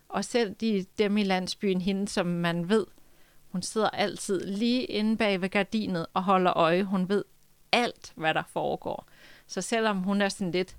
Og 0.08 0.24
selv 0.24 0.54
de, 0.54 0.86
dem 0.98 1.16
i 1.16 1.24
landsbyen, 1.24 1.80
hende 1.80 2.08
som 2.08 2.26
man 2.26 2.68
ved, 2.68 2.86
hun 3.48 3.62
sidder 3.62 3.90
altid 3.90 4.46
lige 4.46 4.84
inde 4.84 5.16
bag 5.16 5.40
ved 5.40 5.48
gardinet 5.48 6.06
og 6.14 6.22
holder 6.22 6.56
øje. 6.56 6.84
Hun 6.84 7.08
ved 7.08 7.24
alt, 7.72 8.12
hvad 8.14 8.34
der 8.34 8.42
foregår. 8.52 9.06
Så 9.46 9.62
selvom 9.62 9.98
hun 9.98 10.22
er 10.22 10.28
sådan 10.28 10.50
lidt, 10.50 10.76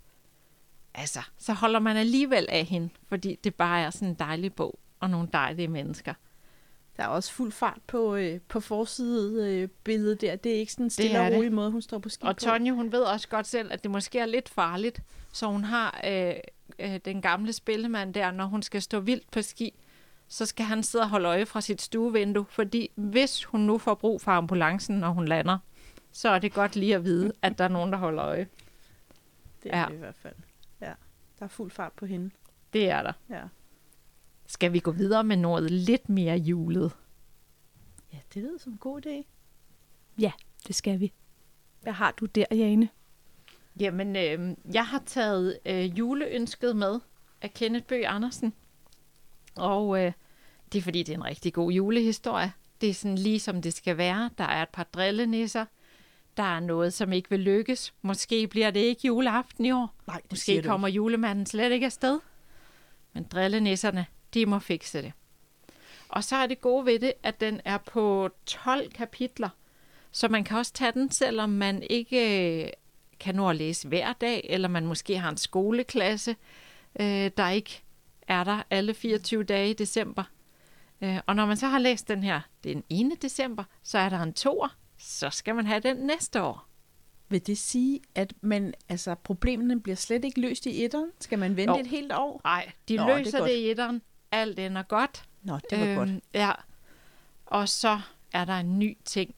altså, 0.97 1.19
så 1.37 1.53
holder 1.53 1.79
man 1.79 1.97
alligevel 1.97 2.45
af 2.49 2.65
hende, 2.65 2.89
fordi 3.07 3.39
det 3.43 3.55
bare 3.55 3.81
er 3.81 3.89
sådan 3.89 4.07
en 4.07 4.13
dejlig 4.13 4.53
bog 4.53 4.79
og 4.99 5.09
nogle 5.09 5.29
dejlige 5.33 5.67
mennesker. 5.67 6.13
Der 6.97 7.03
er 7.03 7.07
også 7.07 7.33
fuld 7.33 7.51
fart 7.51 7.79
på, 7.87 8.15
øh, 8.15 8.39
på 8.47 8.59
forside 8.59 9.53
øh, 9.53 9.69
billedet 9.83 10.21
der. 10.21 10.35
Det 10.35 10.55
er 10.55 10.59
ikke 10.59 10.71
sådan 10.71 10.85
en 10.85 10.89
stille 10.89 11.21
og 11.21 11.33
rolig 11.33 11.53
måde, 11.53 11.71
hun 11.71 11.81
står 11.81 11.97
på 11.97 12.09
ski 12.09 12.25
Og 12.25 12.37
Tonje, 12.37 12.71
hun 12.71 12.91
ved 12.91 13.01
også 13.01 13.27
godt 13.27 13.47
selv, 13.47 13.73
at 13.73 13.83
det 13.83 13.91
måske 13.91 14.19
er 14.19 14.25
lidt 14.25 14.49
farligt, 14.49 15.01
så 15.31 15.47
hun 15.47 15.63
har 15.63 16.01
øh, 16.07 16.33
øh, 16.79 16.99
den 17.05 17.21
gamle 17.21 17.53
spillemand 17.53 18.13
der, 18.13 18.31
når 18.31 18.45
hun 18.45 18.63
skal 18.63 18.81
stå 18.81 18.99
vildt 18.99 19.31
på 19.31 19.41
ski, 19.41 19.73
så 20.27 20.45
skal 20.45 20.65
han 20.65 20.83
sidde 20.83 21.03
og 21.03 21.09
holde 21.09 21.27
øje 21.27 21.45
fra 21.45 21.61
sit 21.61 21.81
stuevindue, 21.81 22.45
fordi 22.49 22.91
hvis 22.95 23.43
hun 23.43 23.61
nu 23.61 23.77
får 23.77 23.95
brug 23.95 24.21
for 24.21 24.31
ambulancen, 24.31 24.95
når 24.95 25.09
hun 25.09 25.27
lander, 25.27 25.57
så 26.11 26.29
er 26.29 26.39
det 26.39 26.53
godt 26.53 26.75
lige 26.75 26.95
at 26.95 27.03
vide, 27.03 27.33
at 27.41 27.57
der 27.57 27.63
er 27.63 27.67
nogen, 27.67 27.91
der 27.91 27.97
holder 27.97 28.25
øje. 28.25 28.47
Det 29.63 29.73
er 29.73 29.79
ja. 29.79 29.85
det 29.85 29.93
i 29.93 29.97
hvert 29.97 30.15
fald. 30.15 30.33
Der 31.39 31.45
er 31.45 31.49
fuld 31.49 31.71
fart 31.71 31.93
på 31.93 32.05
hende. 32.05 32.31
Det 32.73 32.89
er 32.89 33.03
der. 33.03 33.13
Ja. 33.29 33.43
Skal 34.45 34.73
vi 34.73 34.79
gå 34.79 34.91
videre 34.91 35.23
med 35.23 35.37
noget 35.37 35.71
lidt 35.71 36.09
mere 36.09 36.37
julet? 36.37 36.91
Ja, 38.13 38.17
det 38.33 38.43
lyder 38.43 38.57
som 38.57 38.71
en 38.71 38.77
god 38.77 39.05
idé. 39.05 39.23
Ja, 40.19 40.31
det 40.67 40.75
skal 40.75 40.99
vi. 40.99 41.13
Hvad 41.81 41.93
har 41.93 42.11
du 42.11 42.25
der, 42.25 42.45
Jane? 42.51 42.89
Jamen, 43.79 44.15
øh, 44.15 44.55
jeg 44.73 44.87
har 44.87 45.03
taget 45.05 45.59
øh, 45.65 45.99
juleønsket 45.99 46.75
med 46.75 46.99
af 47.41 47.53
Kenneth 47.53 47.85
Bøge 47.85 48.07
Andersen. 48.07 48.53
Og 49.55 50.03
øh, 50.03 50.11
det 50.71 50.77
er 50.77 50.83
fordi, 50.83 51.03
det 51.03 51.13
er 51.13 51.17
en 51.17 51.25
rigtig 51.25 51.53
god 51.53 51.71
julehistorie. 51.71 52.53
Det 52.81 52.89
er 52.89 52.93
sådan 52.93 53.17
lige 53.17 53.39
som 53.39 53.61
det 53.61 53.73
skal 53.73 53.97
være. 53.97 54.29
Der 54.37 54.43
er 54.43 54.61
et 54.61 54.69
par 54.69 54.83
drillenisser. 54.83 55.65
Der 56.37 56.43
er 56.55 56.59
noget, 56.59 56.93
som 56.93 57.13
ikke 57.13 57.29
vil 57.29 57.39
lykkes. 57.39 57.93
Måske 58.01 58.47
bliver 58.47 58.71
det 58.71 58.79
ikke 58.79 59.07
juleaften 59.07 59.65
i 59.65 59.71
år. 59.71 59.93
Nej, 60.07 60.21
det 60.21 60.31
Måske 60.31 60.61
kommer 60.63 60.87
ikke. 60.87 60.95
julemanden 60.95 61.45
slet 61.45 61.71
ikke 61.71 61.85
afsted. 61.85 62.19
Men 63.13 63.23
drillenisserne, 63.23 64.05
de 64.33 64.45
må 64.45 64.59
fikse 64.59 65.01
det. 65.01 65.13
Og 66.09 66.23
så 66.23 66.35
er 66.35 66.47
det 66.47 66.61
gode 66.61 66.85
ved 66.85 66.99
det, 66.99 67.13
at 67.23 67.41
den 67.41 67.61
er 67.65 67.77
på 67.77 68.29
12 68.45 68.91
kapitler. 68.91 69.49
Så 70.11 70.27
man 70.27 70.43
kan 70.43 70.57
også 70.57 70.73
tage 70.73 70.91
den, 70.91 71.11
selvom 71.11 71.49
man 71.49 71.83
ikke 71.89 72.63
øh, 72.63 72.69
kan 73.19 73.35
nå 73.35 73.49
at 73.49 73.55
læse 73.55 73.87
hver 73.87 74.13
dag, 74.13 74.45
eller 74.49 74.67
man 74.67 74.85
måske 74.85 75.17
har 75.17 75.29
en 75.29 75.37
skoleklasse, 75.37 76.35
øh, 76.99 77.31
der 77.37 77.49
ikke 77.49 77.83
er 78.27 78.43
der 78.43 78.63
alle 78.69 78.93
24 78.93 79.43
dage 79.43 79.69
i 79.69 79.73
december. 79.73 80.23
Øh, 81.01 81.17
og 81.25 81.35
når 81.35 81.45
man 81.45 81.57
så 81.57 81.67
har 81.67 81.79
læst 81.79 82.07
den 82.07 82.23
her 82.23 82.41
den 82.63 82.83
1. 82.89 83.21
december, 83.21 83.63
så 83.83 83.97
er 83.97 84.09
der 84.09 84.19
en 84.19 84.33
toer, 84.33 84.75
så 84.97 85.29
skal 85.29 85.55
man 85.55 85.65
have 85.65 85.79
den 85.79 85.97
næste 85.97 86.41
år. 86.41 86.67
Vil 87.29 87.47
det 87.47 87.57
sige, 87.57 87.99
at 88.15 88.33
man, 88.41 88.73
altså, 88.89 89.15
problemerne 89.15 89.81
bliver 89.81 89.95
slet 89.95 90.25
ikke 90.25 90.41
løst 90.41 90.65
i 90.65 90.83
etteren? 90.85 91.11
Skal 91.19 91.39
man 91.39 91.55
vente 91.55 91.73
jo. 91.73 91.79
et 91.79 91.87
helt 91.87 92.11
år? 92.11 92.41
Nej, 92.43 92.71
de 92.87 92.95
Nå, 92.95 93.07
løser 93.07 93.39
det, 93.39 93.49
det 93.49 93.55
i 93.55 93.71
etteren. 93.71 94.01
Alt 94.31 94.59
ender 94.59 94.83
godt. 94.83 95.23
Nå, 95.41 95.59
det 95.69 95.79
var 95.79 95.85
øhm, 95.85 95.95
godt. 95.95 96.23
Ja. 96.33 96.51
Og 97.45 97.69
så 97.69 97.99
er 98.33 98.45
der 98.45 98.53
en 98.53 98.79
ny 98.79 98.97
ting 99.05 99.35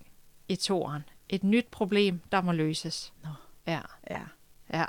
i 0.48 0.56
toeren. 0.56 1.04
Et 1.30 1.44
nyt 1.44 1.68
problem, 1.72 2.22
der 2.32 2.42
må 2.42 2.52
løses. 2.52 3.14
Nå. 3.24 3.30
Ja. 3.68 3.82
Ja. 4.10 4.22
Ja. 4.74 4.86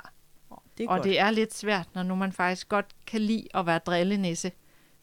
Det 0.77 0.83
er 0.83 0.89
og 0.89 0.95
godt. 0.95 1.03
det 1.03 1.19
er 1.19 1.31
lidt 1.31 1.53
svært, 1.53 1.87
når 1.93 2.03
nu 2.03 2.15
man 2.15 2.31
faktisk 2.31 2.69
godt 2.69 2.85
kan 3.05 3.21
lide 3.21 3.47
at 3.53 3.65
være 3.65 3.79
drillenisse, 3.79 4.51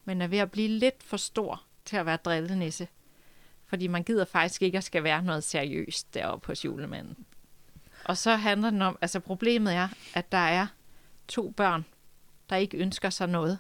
men 0.05 0.23
er 0.23 0.27
ved 0.27 0.39
at 0.39 0.51
blive 0.51 0.69
lidt 0.69 1.03
for 1.03 1.17
stor 1.17 1.63
til 1.85 1.97
at 1.97 2.07
være 2.07 2.17
drillenisse. 2.17 2.89
Fordi 3.69 3.87
man 3.87 4.03
gider 4.03 4.25
faktisk 4.25 4.63
ikke 4.63 4.79
at 4.79 4.85
skal 4.85 5.05
være 5.05 5.23
noget 5.23 5.45
seriøst 5.45 6.15
deroppe 6.15 6.47
hos 6.47 6.65
julemanden. 6.65 7.17
Og 8.05 8.17
så 8.17 8.37
handler 8.37 8.71
den 8.71 8.83
om, 8.83 8.99
altså 9.01 9.21
problemet 9.21 9.75
er, 9.75 9.89
at 10.15 10.33
der 10.33 10.39
er 10.39 10.67
to 11.29 11.51
børn, 11.51 11.85
der 12.51 12.57
ikke 12.57 12.77
ønsker 12.77 13.11
sig 13.11 13.29
noget. 13.29 13.59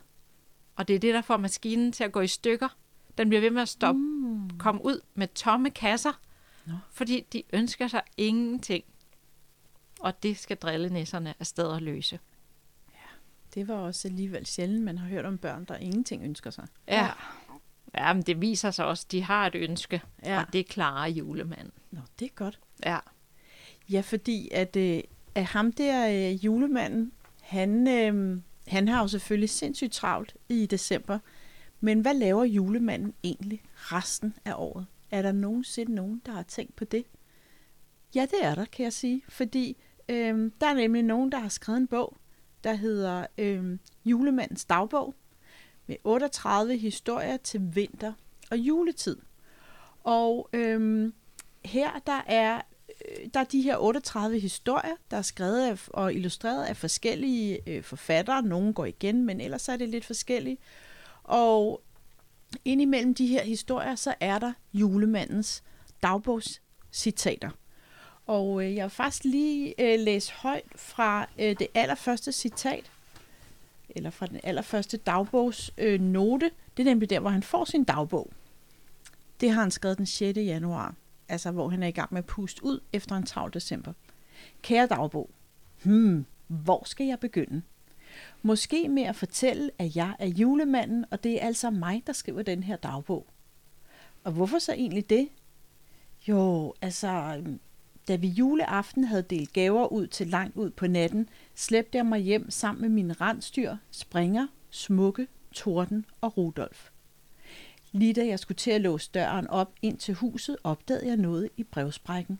Og 0.76 0.88
det 0.88 0.96
er 0.96 1.00
det, 1.00 1.14
der 1.14 1.22
får 1.22 1.36
maskinen 1.36 1.92
til 1.92 2.04
at 2.04 2.12
gå 2.12 2.20
i 2.20 2.26
stykker. 2.26 2.68
Den 3.18 3.28
bliver 3.28 3.40
ved 3.40 3.50
med 3.50 3.62
at 3.62 3.68
stoppe, 3.68 4.00
mm. 4.00 4.58
komme 4.58 4.84
ud 4.84 5.00
med 5.14 5.28
tomme 5.28 5.70
kasser, 5.70 6.20
Nå. 6.66 6.74
fordi 6.92 7.26
de 7.32 7.42
ønsker 7.52 7.88
sig 7.88 8.02
ingenting. 8.16 8.84
Og 10.00 10.22
det 10.22 10.38
skal 10.38 10.56
drillenisserne 10.56 11.34
afsted 11.40 11.66
og 11.66 11.82
løse. 11.82 12.18
Det 13.54 13.68
var 13.68 13.74
også 13.74 14.08
alligevel 14.08 14.46
sjældent, 14.46 14.84
man 14.84 14.98
har 14.98 15.08
hørt 15.08 15.24
om 15.24 15.38
børn, 15.38 15.64
der 15.64 15.76
ingenting 15.76 16.24
ønsker 16.24 16.50
sig. 16.50 16.66
Ja. 16.88 17.08
Ja, 17.94 18.12
men 18.12 18.22
det 18.22 18.40
viser 18.40 18.70
sig 18.70 18.84
også, 18.86 19.04
at 19.08 19.12
de 19.12 19.22
har 19.22 19.46
et 19.46 19.54
ønske, 19.54 20.02
Ja. 20.24 20.40
og 20.40 20.52
det 20.52 20.68
klarer 20.68 21.08
julemanden. 21.08 21.72
Nå, 21.90 22.00
det 22.18 22.24
er 22.26 22.34
godt. 22.34 22.60
Ja. 22.86 22.98
Ja, 23.90 24.00
fordi 24.00 24.48
at, 24.52 24.76
øh, 24.76 25.00
at 25.34 25.44
ham 25.44 25.72
der 25.72 26.08
øh, 26.30 26.44
julemanden, 26.44 27.12
han, 27.42 27.88
øh, 27.88 28.40
han 28.68 28.88
har 28.88 29.00
jo 29.02 29.08
selvfølgelig 29.08 29.50
sindssygt 29.50 29.92
travlt 29.92 30.36
i 30.48 30.66
december. 30.66 31.18
Men 31.80 32.00
hvad 32.00 32.14
laver 32.14 32.44
julemanden 32.44 33.14
egentlig 33.24 33.62
resten 33.74 34.34
af 34.44 34.52
året? 34.56 34.86
Er 35.10 35.22
der 35.22 35.32
nogensinde 35.32 35.94
nogen, 35.94 36.22
der 36.26 36.32
har 36.32 36.42
tænkt 36.42 36.76
på 36.76 36.84
det? 36.84 37.04
Ja, 38.14 38.22
det 38.22 38.38
er 38.42 38.54
der, 38.54 38.64
kan 38.64 38.84
jeg 38.84 38.92
sige. 38.92 39.22
Fordi 39.28 39.76
øh, 40.08 40.50
der 40.60 40.66
er 40.66 40.74
nemlig 40.74 41.02
nogen, 41.02 41.32
der 41.32 41.38
har 41.38 41.48
skrevet 41.48 41.78
en 41.80 41.86
bog, 41.86 42.16
der 42.64 42.74
hedder 42.74 43.26
øh, 43.38 43.78
Julemandens 44.04 44.64
dagbog, 44.64 45.14
med 45.88 45.96
38 46.04 46.76
historier 46.76 47.36
til 47.36 47.60
vinter 47.74 48.12
og 48.50 48.58
juletid. 48.58 49.16
Og 50.04 50.48
øhm, 50.52 51.14
her 51.64 51.90
der 52.06 52.22
er 52.26 52.60
øh, 52.88 53.26
der 53.34 53.40
er 53.40 53.44
de 53.44 53.62
her 53.62 53.76
38 53.76 54.38
historier, 54.38 54.94
der 55.10 55.16
er 55.16 55.22
skrevet 55.22 55.66
af, 55.66 55.88
og 55.88 56.14
illustreret 56.14 56.64
af 56.64 56.76
forskellige 56.76 57.60
øh, 57.66 57.82
forfattere. 57.82 58.42
Nogle 58.42 58.72
går 58.72 58.84
igen, 58.84 59.24
men 59.24 59.40
ellers 59.40 59.68
er 59.68 59.76
det 59.76 59.88
lidt 59.88 60.04
forskellige. 60.04 60.58
Og 61.24 61.82
indimellem 62.64 63.14
de 63.14 63.26
her 63.26 63.44
historier, 63.44 63.94
så 63.94 64.14
er 64.20 64.38
der 64.38 64.52
julemandens 64.74 65.62
dagbogscitater. 66.02 67.50
Og 68.26 68.64
øh, 68.64 68.74
jeg 68.74 68.84
vil 68.84 68.90
faktisk 68.90 69.24
lige 69.24 69.74
øh, 69.82 70.00
læse 70.00 70.32
højt 70.32 70.72
fra 70.76 71.28
øh, 71.38 71.56
det 71.58 71.66
allerførste 71.74 72.32
citat, 72.32 72.90
eller 73.90 74.10
fra 74.10 74.26
den 74.26 74.40
allerførste 74.42 74.96
dagbogsnote. 74.96 75.88
Øh, 75.88 76.00
note. 76.00 76.50
det 76.76 76.82
er 76.82 76.90
nemlig 76.90 77.10
der, 77.10 77.20
hvor 77.20 77.30
han 77.30 77.42
får 77.42 77.64
sin 77.64 77.84
dagbog. 77.84 78.30
Det 79.40 79.50
har 79.50 79.60
han 79.60 79.70
skrevet 79.70 79.98
den 79.98 80.06
6. 80.06 80.36
januar, 80.36 80.94
altså 81.28 81.50
hvor 81.50 81.68
han 81.68 81.82
er 81.82 81.86
i 81.86 81.90
gang 81.90 82.08
med 82.12 82.18
at 82.18 82.26
puste 82.26 82.64
ud 82.64 82.80
efter 82.92 83.16
en 83.16 83.26
travl 83.26 83.54
december. 83.54 83.92
Kære 84.62 84.86
dagbog, 84.86 85.30
hmm, 85.84 86.26
hvor 86.46 86.82
skal 86.86 87.06
jeg 87.06 87.18
begynde? 87.20 87.62
Måske 88.42 88.88
med 88.88 89.02
at 89.02 89.16
fortælle, 89.16 89.70
at 89.78 89.96
jeg 89.96 90.14
er 90.18 90.26
julemanden, 90.26 91.04
og 91.10 91.24
det 91.24 91.42
er 91.42 91.46
altså 91.46 91.70
mig, 91.70 92.02
der 92.06 92.12
skriver 92.12 92.42
den 92.42 92.62
her 92.62 92.76
dagbog. 92.76 93.26
Og 94.24 94.32
hvorfor 94.32 94.58
så 94.58 94.72
egentlig 94.72 95.10
det? 95.10 95.28
Jo, 96.28 96.74
altså, 96.82 97.42
da 98.08 98.16
vi 98.16 98.28
juleaften 98.28 99.04
havde 99.04 99.22
delt 99.22 99.52
gaver 99.52 99.86
ud 99.92 100.06
til 100.06 100.26
langt 100.26 100.56
ud 100.56 100.70
på 100.70 100.86
natten, 100.86 101.28
slæbte 101.58 101.98
jeg 101.98 102.06
mig 102.06 102.20
hjem 102.20 102.50
sammen 102.50 102.82
med 102.82 102.88
mine 102.88 103.12
rensdyr, 103.12 103.76
Springer, 103.90 104.46
Smukke, 104.70 105.28
Torden 105.52 106.06
og 106.20 106.36
Rudolf. 106.36 106.90
Lige 107.92 108.14
da 108.14 108.26
jeg 108.26 108.38
skulle 108.38 108.58
til 108.58 108.70
at 108.70 108.80
låse 108.80 109.10
døren 109.14 109.46
op 109.46 109.74
ind 109.82 109.98
til 109.98 110.14
huset, 110.14 110.56
opdagede 110.64 111.06
jeg 111.06 111.16
noget 111.16 111.48
i 111.56 111.64
brevsprækken. 111.64 112.38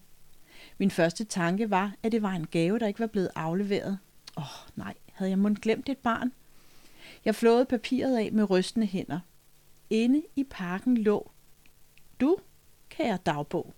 Min 0.79 0.91
første 0.91 1.25
tanke 1.25 1.71
var, 1.71 1.95
at 2.03 2.13
det 2.13 2.23
var 2.23 2.33
en 2.33 2.47
gave, 2.47 2.79
der 2.79 2.87
ikke 2.87 3.01
var 3.01 3.07
blevet 3.07 3.31
afleveret. 3.35 3.99
Åh, 4.37 4.43
oh, 4.43 4.77
nej, 4.77 4.95
havde 5.13 5.31
jeg 5.31 5.39
mundt 5.39 5.61
glemt 5.61 5.89
et 5.89 5.99
barn? 5.99 6.33
Jeg 7.25 7.35
flåede 7.35 7.65
papiret 7.65 8.17
af 8.17 8.33
med 8.33 8.51
rystende 8.51 8.87
hænder. 8.87 9.21
Inde 9.91 10.23
i 10.37 10.45
parken 10.45 10.97
lå 10.97 11.31
du, 12.21 12.37
kære 12.89 13.19
dagbog. 13.27 13.75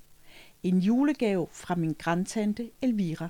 En 0.63 0.79
julegave 0.79 1.47
fra 1.51 1.75
min 1.75 1.97
grandtante 1.99 2.71
Elvira. 2.83 3.29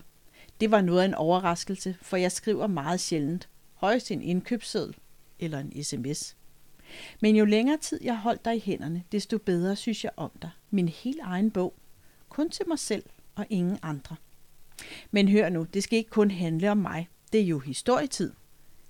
Det 0.61 0.71
var 0.71 0.81
noget 0.81 1.01
af 1.01 1.05
en 1.05 1.15
overraskelse, 1.15 1.97
for 2.03 2.17
jeg 2.17 2.33
skriver 2.33 2.67
meget 2.67 3.01
sjældent. 3.01 3.49
Højst 3.75 4.11
en 4.11 4.23
indkøbsseddel 4.23 4.97
eller 5.39 5.59
en 5.59 5.85
sms. 5.85 6.37
Men 7.21 7.37
jo 7.37 7.45
længere 7.45 7.77
tid 7.77 7.99
jeg 8.03 8.19
holdt 8.19 8.45
dig 8.45 8.57
i 8.57 8.61
hænderne, 8.61 9.05
desto 9.13 9.39
bedre 9.39 9.77
synes 9.77 10.05
jeg 10.05 10.13
om 10.17 10.31
dig. 10.43 10.51
Min 10.71 10.89
helt 10.89 11.21
egen 11.23 11.51
bog. 11.51 11.75
Kun 12.29 12.51
til 12.51 12.69
mig 12.69 12.79
selv 12.79 13.05
og 13.35 13.47
ingen 13.51 13.79
andre. 13.83 14.17
Men 15.11 15.29
hør 15.29 15.49
nu, 15.49 15.63
det 15.75 15.83
skal 15.83 15.99
ikke 15.99 16.11
kun 16.11 16.31
handle 16.31 16.71
om 16.71 16.79
mig. 16.79 17.09
Det 17.33 17.41
er 17.41 17.45
jo 17.45 17.59
historietid. 17.59 18.33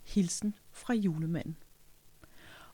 Hilsen 0.05 0.55
fra 0.73 0.95
julemanden. 0.95 1.57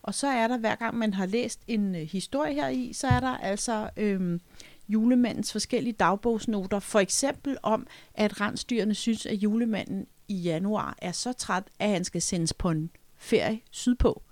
Og 0.03 0.15
så 0.15 0.27
er 0.27 0.49
der, 0.49 0.59
hver 0.59 0.75
gang 0.75 0.97
man 0.97 1.15
har 1.15 1.27
læst 1.27 1.61
en 1.67 1.95
øh, 1.95 2.03
historie 2.03 2.55
her 2.55 2.69
i, 2.69 2.93
så 2.93 3.07
er 3.07 3.21
der 3.21 3.37
altså 3.37 3.91
øhm, 3.97 4.41
julemandens 4.89 5.53
forskellige 5.53 5.93
dagbogsnoter. 5.93 6.79
For 6.79 6.99
eksempel 6.99 7.57
om, 7.63 7.87
at 8.15 8.41
rensdyrene 8.41 8.95
synes, 8.95 9.27
at 9.27 9.35
julemanden 9.35 10.07
i 10.29 10.35
januar 10.35 10.97
er 11.03 11.13
så 11.13 11.33
træt, 11.33 11.65
at 11.79 11.89
han 11.89 12.05
skal 12.05 12.23
sendes 12.23 12.53
på 12.53 12.71
en 12.71 12.91
ferie 13.17 13.61
sydpå. 13.71 14.23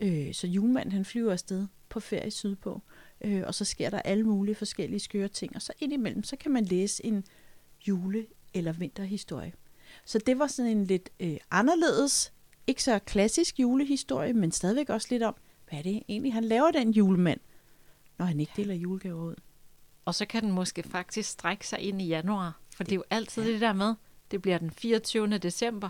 Øh, 0.00 0.34
så 0.34 0.46
julemanden 0.46 0.92
han 0.92 1.04
flyver 1.04 1.32
afsted 1.32 1.66
på 1.88 2.00
ferie 2.00 2.30
sydpå. 2.30 2.82
Øh, 3.24 3.42
og 3.46 3.54
så 3.54 3.64
sker 3.64 3.90
der 3.90 4.02
alle 4.02 4.24
mulige 4.24 4.54
forskellige 4.54 5.00
skøre 5.00 5.28
ting. 5.28 5.56
Og 5.56 5.62
så 5.62 5.72
indimellem, 5.80 6.24
så 6.24 6.36
kan 6.36 6.50
man 6.50 6.64
læse 6.64 7.04
en 7.04 7.24
jule- 7.88 8.26
eller 8.54 8.72
vinterhistorie. 8.72 9.52
Så 10.04 10.18
det 10.18 10.38
var 10.38 10.46
sådan 10.46 10.70
en 10.70 10.84
lidt 10.84 11.10
øh, 11.20 11.36
anderledes, 11.50 12.32
ikke 12.66 12.82
så 12.82 12.98
klassisk 12.98 13.60
julehistorie, 13.60 14.32
men 14.32 14.52
stadigvæk 14.52 14.90
også 14.90 15.08
lidt 15.10 15.22
om, 15.22 15.34
hvad 15.68 15.78
er 15.78 15.82
det 15.82 16.02
egentlig, 16.08 16.32
han 16.32 16.44
laver 16.44 16.70
den 16.70 16.90
julemand, 16.90 17.40
når 18.18 18.26
han 18.26 18.40
ikke 18.40 18.52
deler 18.56 18.74
julegaver 18.74 19.22
ud. 19.22 19.34
Og 20.10 20.14
så 20.14 20.26
kan 20.26 20.42
den 20.42 20.52
måske 20.52 20.82
faktisk 20.82 21.30
strække 21.30 21.66
sig 21.68 21.78
ind 21.78 22.02
i 22.02 22.06
januar. 22.06 22.58
For 22.76 22.84
det 22.84 22.92
er 22.92 22.96
jo 22.96 23.04
altid 23.10 23.44
det 23.52 23.60
der 23.60 23.72
med, 23.72 23.94
det 24.30 24.42
bliver 24.42 24.58
den 24.58 24.70
24. 24.70 25.38
december, 25.38 25.88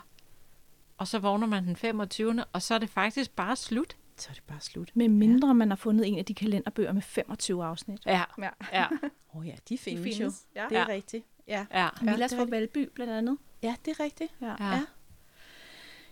og 0.99 1.09
så 1.09 1.19
vågner 1.19 1.47
man 1.47 1.65
den 1.67 1.77
25. 1.77 2.45
og 2.53 2.63
så 2.63 2.75
er 2.75 2.79
det 2.79 2.91
faktisk 2.91 3.31
bare 3.31 3.57
slut. 3.57 3.97
Så 4.17 4.27
er 4.31 4.35
det 4.35 4.43
bare 4.43 4.61
slut. 4.61 4.91
Med 4.95 5.09
mindre 5.09 5.49
ja. 5.49 5.53
man 5.55 5.69
har 5.71 5.77
fundet 5.77 6.09
en 6.09 6.19
af 6.19 6.25
de 6.25 6.35
kalenderbøger 6.35 6.93
med 6.93 7.03
25 7.03 7.65
afsnit. 7.65 8.01
Ja, 8.07 8.23
Ja. 8.39 8.49
ja, 8.73 8.87
Åh 9.35 9.41
oh 9.41 9.47
ja, 9.47 9.55
de 9.69 9.79
findes, 9.79 10.03
findes, 10.17 10.47
jo. 10.57 10.61
ja. 10.61 10.67
Det 10.69 10.77
er 10.77 10.81
Ja. 10.81 10.89
rigtigt. 10.89 11.27
Ja. 11.49 11.67
ja. 11.75 11.89
Milas 12.03 12.31
det 12.31 12.39
fra. 12.39 12.45
Valby 12.45 12.89
blandt 12.95 13.13
andet. 13.13 13.39
ja, 13.63 13.75
det 13.85 13.91
er 14.01 14.05
rigtigt. 14.05 14.33
Ja. 14.41 14.47
Ja. 14.61 14.71
Ja. 14.71 14.83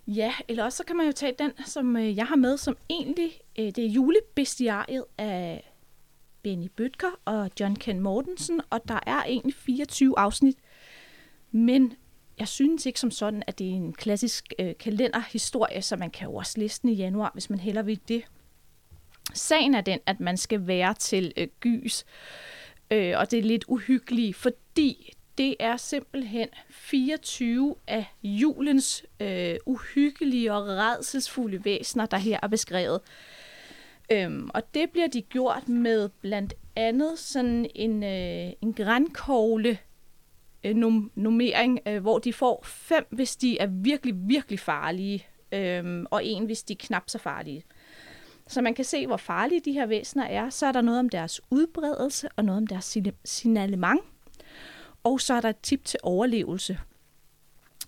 Ja, 0.06 0.34
eller 0.48 0.64
også 0.64 0.76
så 0.76 0.84
kan 0.84 0.96
man 0.96 1.06
jo 1.06 1.12
tage 1.12 1.34
den, 1.38 1.52
som 1.64 1.96
øh, 1.96 2.16
jeg 2.16 2.26
har 2.26 2.36
med, 2.36 2.56
som 2.56 2.76
egentlig 2.90 3.40
øh, 3.58 3.64
det 3.66 3.78
er 3.78 3.88
julebestiariet 3.88 5.04
af 5.18 5.72
Benny 6.42 6.68
Bøtker 6.76 7.20
og 7.24 7.50
John 7.60 7.76
Ken 7.76 8.00
Mortensen, 8.00 8.60
og 8.70 8.80
der 8.88 9.00
er 9.06 9.24
egentlig 9.24 9.54
24 9.54 10.18
afsnit. 10.18 10.56
Men 11.50 11.92
jeg 12.38 12.48
synes 12.48 12.86
ikke 12.86 13.00
som 13.00 13.10
sådan, 13.10 13.42
at 13.46 13.58
det 13.58 13.66
er 13.66 13.74
en 13.74 13.92
klassisk 13.92 14.52
øh, 14.58 14.74
kalenderhistorie, 14.80 15.82
så 15.82 15.96
man 15.96 16.10
kan 16.10 16.28
jo 16.28 16.34
også 16.34 16.60
læse 16.60 16.82
den 16.82 16.90
i 16.90 16.94
januar, 16.94 17.30
hvis 17.32 17.50
man 17.50 17.58
heller 17.58 17.82
vil 17.82 18.00
det. 18.08 18.22
Sagen 19.34 19.74
er 19.74 19.80
den, 19.80 19.98
at 20.06 20.20
man 20.20 20.36
skal 20.36 20.66
være 20.66 20.94
til 20.94 21.32
øh, 21.36 21.48
gys, 21.60 22.04
øh, 22.90 23.14
og 23.18 23.30
det 23.30 23.38
er 23.38 23.42
lidt 23.42 23.64
uhyggeligt, 23.68 24.36
fordi 24.36 25.12
det 25.38 25.56
er 25.60 25.76
simpelthen 25.76 26.48
24 26.70 27.74
af 27.86 28.06
julens 28.22 29.04
øh, 29.20 29.56
uhyggelige 29.66 30.52
og 30.52 30.66
redselsfulde 30.66 31.64
væsener, 31.64 32.06
der 32.06 32.16
her 32.16 32.38
er 32.42 32.48
beskrevet. 32.48 33.00
Øhm, 34.12 34.50
og 34.54 34.74
det 34.74 34.90
bliver 34.90 35.08
de 35.08 35.22
gjort 35.22 35.68
med 35.68 36.08
blandt 36.08 36.54
andet 36.76 37.18
sådan 37.18 37.70
en, 37.74 38.02
øh, 38.02 38.52
en 38.62 38.72
grænkogle 38.72 39.78
øh, 40.64 40.76
num- 40.76 41.10
nummering, 41.14 41.80
øh, 41.86 42.00
hvor 42.00 42.18
de 42.18 42.32
får 42.32 42.62
fem, 42.64 43.06
hvis 43.10 43.36
de 43.36 43.58
er 43.58 43.66
virkelig, 43.66 44.14
virkelig 44.16 44.60
farlige, 44.60 45.26
øh, 45.52 46.04
og 46.10 46.24
en, 46.24 46.44
hvis 46.44 46.62
de 46.62 46.72
er 46.72 46.76
knap 46.80 47.02
så 47.06 47.18
farlige. 47.18 47.64
Så 48.46 48.62
man 48.62 48.74
kan 48.74 48.84
se, 48.84 49.06
hvor 49.06 49.16
farlige 49.16 49.60
de 49.60 49.72
her 49.72 49.86
væsener 49.86 50.24
er. 50.24 50.50
Så 50.50 50.66
er 50.66 50.72
der 50.72 50.80
noget 50.80 51.00
om 51.00 51.08
deres 51.08 51.40
udbredelse 51.50 52.28
og 52.36 52.44
noget 52.44 52.56
om 52.56 52.66
deres 52.66 52.98
signalement. 53.24 54.00
Og 55.04 55.20
så 55.20 55.34
er 55.34 55.40
der 55.40 55.48
et 55.48 55.60
tip 55.62 55.84
til 55.84 56.00
overlevelse. 56.02 56.78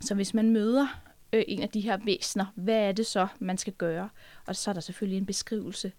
Så 0.00 0.14
hvis 0.14 0.34
man 0.34 0.50
møder 0.50 1.09
øh, 1.32 1.44
en 1.48 1.62
af 1.62 1.68
de 1.68 1.80
her 1.80 1.98
væsener, 2.04 2.46
hvad 2.54 2.88
er 2.88 2.92
det 2.92 3.06
så, 3.06 3.26
man 3.38 3.58
skal 3.58 3.72
gøre? 3.72 4.08
Og 4.46 4.56
så 4.56 4.70
er 4.70 4.72
der 4.72 4.80
selvfølgelig 4.80 5.18
en 5.18 5.26
beskrivelse. 5.26 5.92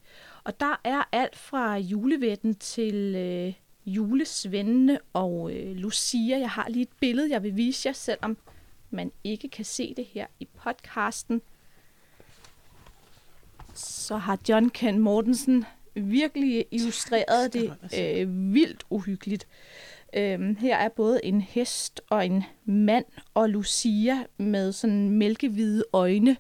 Og 0.44 0.60
der 0.60 0.80
er 0.84 1.04
alt 1.12 1.36
fra 1.36 1.78
julevætten 1.78 2.56
til 2.56 3.16
øh, 3.16 3.54
julesvendene 3.86 5.00
og 5.14 5.54
øh, 5.54 5.76
Lucia. 5.76 6.40
Jeg 6.40 6.50
har 6.50 6.70
lige 6.70 6.84
et 6.84 6.98
billede, 7.00 7.32
jeg 7.32 7.44
vil 7.44 7.56
vise 7.56 7.88
jer, 7.88 7.94
selvom 7.94 8.38
man 8.90 9.12
ikke 9.24 9.50
kan 9.50 9.66
se 9.66 9.94
det 9.98 10.06
her 10.06 10.28
i 10.40 10.48
podcasten. 10.64 11.42
Så 13.74 14.18
har 14.18 14.40
John 14.50 14.70
Ken 14.70 15.00
Mortensen 15.00 15.66
virkelig 15.94 16.66
illustreret 16.72 17.54
det 17.54 17.74
øh, 18.00 18.54
vildt 18.54 18.84
uhyggeligt. 18.90 19.48
Øhm, 20.14 20.56
her 20.56 20.78
er 20.78 20.90
både 20.90 21.26
en 21.26 21.42
hest 21.42 22.02
og 22.10 22.26
en 22.26 22.44
mand 22.66 23.06
og 23.34 23.50
Lucia 23.50 24.24
med 24.38 24.72
sådan 24.72 25.10
mælkehvide 25.10 25.84
øjne. 25.94 26.38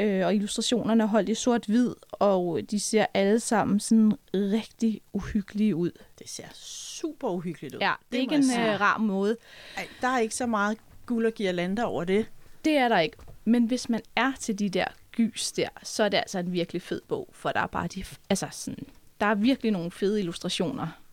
Øh, 0.00 0.26
og 0.26 0.34
illustrationerne 0.34 1.02
er 1.02 1.06
holdt 1.06 1.28
i 1.28 1.34
sort-hvid, 1.34 1.94
og 2.10 2.60
de 2.70 2.80
ser 2.80 3.06
alle 3.14 3.40
sammen 3.40 3.80
sådan 3.80 4.12
rigtig 4.34 5.00
uhyggelige 5.12 5.76
ud. 5.76 5.90
Det 6.18 6.28
ser 6.28 6.44
super 6.54 7.28
uhyggeligt 7.28 7.74
ud. 7.74 7.80
Ja, 7.80 7.92
det 8.12 8.18
er 8.18 8.20
ikke 8.20 8.34
en 8.34 8.50
øh, 8.60 8.80
rar 8.80 8.98
måde. 8.98 9.36
Ej, 9.76 9.88
der 10.00 10.08
er 10.08 10.18
ikke 10.18 10.34
så 10.34 10.46
meget 10.46 10.78
guld 11.06 11.26
og 11.26 11.32
girlander 11.32 11.84
over 11.84 12.04
det. 12.04 12.26
Det 12.64 12.76
er 12.76 12.88
der 12.88 12.98
ikke. 12.98 13.16
Men 13.44 13.64
hvis 13.64 13.88
man 13.88 14.00
er 14.16 14.32
til 14.40 14.58
de 14.58 14.68
der 14.68 14.86
gys 15.12 15.52
der, 15.52 15.68
så 15.82 16.02
er 16.02 16.08
det 16.08 16.16
altså 16.16 16.38
en 16.38 16.52
virkelig 16.52 16.82
fed 16.82 17.00
bog, 17.08 17.28
for 17.32 17.50
der 17.50 17.60
er 17.60 17.66
bare 17.66 17.86
de, 17.86 18.04
altså 18.30 18.48
sådan, 18.50 18.86
der 19.20 19.26
er 19.26 19.34
virkelig 19.34 19.72
nogle 19.72 19.90
fede 19.90 20.20
illustrationer, 20.20 21.03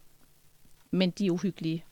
men 0.92 1.12
de 1.12 1.26
er 1.26 1.32
uhyggelige. 1.32 1.86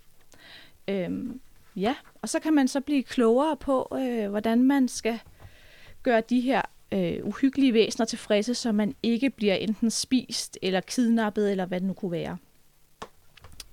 Øhm, 0.88 1.40
ja, 1.76 1.96
og 2.22 2.30
så 2.30 2.40
kan 2.40 2.54
man 2.54 2.68
så 2.68 2.82
blive 2.82 3.04
klogere 3.04 3.58
på, 3.58 3.98
øh, 4.00 4.30
hvordan 4.30 4.64
man 4.64 4.88
skal 4.88 5.20
gøre 6.04 6.22
de 6.30 6.40
her 6.40 6.62
øh, 6.92 7.26
uhyggelige 7.26 7.74
væsener 7.74 8.06
tilfredse, 8.06 8.56
så 8.56 8.72
man 8.72 8.96
ikke 9.04 9.30
bliver 9.30 9.56
enten 9.56 9.92
spist 9.92 10.58
eller 10.62 10.82
kidnappet, 10.82 11.52
eller 11.52 11.66
hvad 11.66 11.80
det 11.80 11.88
nu 11.88 11.94
kunne 11.94 12.12
være. 12.12 12.38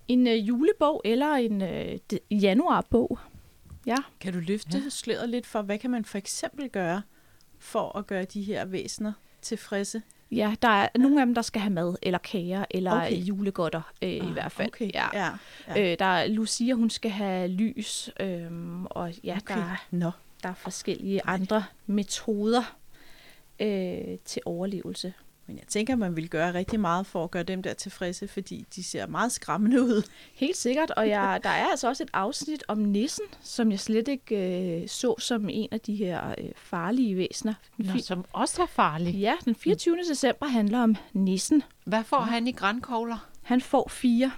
En 0.08 0.26
øh, 0.26 0.48
julebog 0.48 1.02
eller 1.04 1.32
en 1.32 1.62
øh, 1.62 1.98
januarbog. 2.30 3.18
Ja. 3.86 3.96
Kan 4.20 4.32
du 4.32 4.38
løfte 4.38 4.78
ja. 4.78 4.88
sløret 4.88 5.28
lidt 5.28 5.46
for, 5.46 5.62
hvad 5.62 5.78
kan 5.78 5.90
man 5.90 6.04
for 6.04 6.18
eksempel 6.18 6.70
gøre 6.70 7.02
for 7.58 7.98
at 7.98 8.06
gøre 8.06 8.24
de 8.24 8.42
her 8.42 8.64
væsener 8.64 9.12
tilfredse? 9.42 10.02
Ja, 10.30 10.54
der 10.62 10.68
er 10.68 10.88
nogle 10.98 11.20
af 11.20 11.26
dem, 11.26 11.34
der 11.34 11.42
skal 11.42 11.60
have 11.60 11.72
mad, 11.72 11.94
eller 12.02 12.18
kager, 12.18 12.64
eller 12.70 12.92
Okay. 13.06 13.16
julegodter 13.16 13.92
øh, 14.02 14.08
i 14.10 14.18
Ah, 14.20 14.26
hvert 14.32 14.52
fald. 14.52 14.68
Okay. 14.68 14.90
Ja. 14.94 15.06
ja. 15.12 15.30
ja. 15.76 15.92
Øh, 15.92 15.98
der 15.98 16.04
er 16.04 16.26
Lucia, 16.28 16.74
hun 16.74 16.90
skal 16.90 17.10
have 17.10 17.48
lys, 17.48 18.10
øhm, 18.20 18.86
og 18.86 19.12
ja, 19.24 19.36
Okay. 19.42 19.54
der, 19.56 19.86
Nå. 19.90 20.10
der 20.42 20.48
er 20.48 20.54
forskellige 20.54 21.20
andre 21.24 21.64
metoder 21.86 22.76
øh, 23.60 24.18
til 24.24 24.42
overlevelse. 24.44 25.12
Men 25.48 25.56
jeg 25.58 25.66
tænker, 25.68 25.96
man 25.96 26.16
vil 26.16 26.30
gøre 26.30 26.54
rigtig 26.54 26.80
meget 26.80 27.06
for 27.06 27.24
at 27.24 27.30
gøre 27.30 27.42
dem 27.42 27.62
der 27.62 27.74
tilfredse, 27.74 28.28
fordi 28.28 28.64
de 28.76 28.84
ser 28.84 29.06
meget 29.06 29.32
skræmmende 29.32 29.82
ud. 29.82 30.02
Helt 30.34 30.56
sikkert, 30.56 30.90
og 30.90 31.08
jeg, 31.08 31.40
der 31.42 31.48
er 31.50 31.66
altså 31.70 31.88
også 31.88 32.02
et 32.02 32.10
afsnit 32.12 32.64
om 32.68 32.78
nissen, 32.78 33.24
som 33.42 33.70
jeg 33.70 33.80
slet 33.80 34.08
ikke 34.08 34.80
øh, 34.82 34.88
så 34.88 35.14
som 35.18 35.48
en 35.48 35.68
af 35.72 35.80
de 35.80 35.94
her 35.94 36.28
øh, 36.38 36.48
farlige 36.56 37.16
væsener. 37.16 37.54
Nå, 37.76 37.92
fi- 37.92 38.02
som 38.02 38.24
også 38.32 38.62
er 38.62 38.66
farlig. 38.66 39.14
ja, 39.14 39.34
den 39.44 39.54
24. 39.54 39.96
december 40.10 40.46
handler 40.46 40.78
om 40.82 40.96
nissen. 41.12 41.62
Hvad 41.84 42.04
får 42.04 42.20
han 42.20 42.46
i 42.46 42.52
grænkogler? 42.52 43.28
Han 43.42 43.60
får 43.60 43.88
fire. 43.88 44.32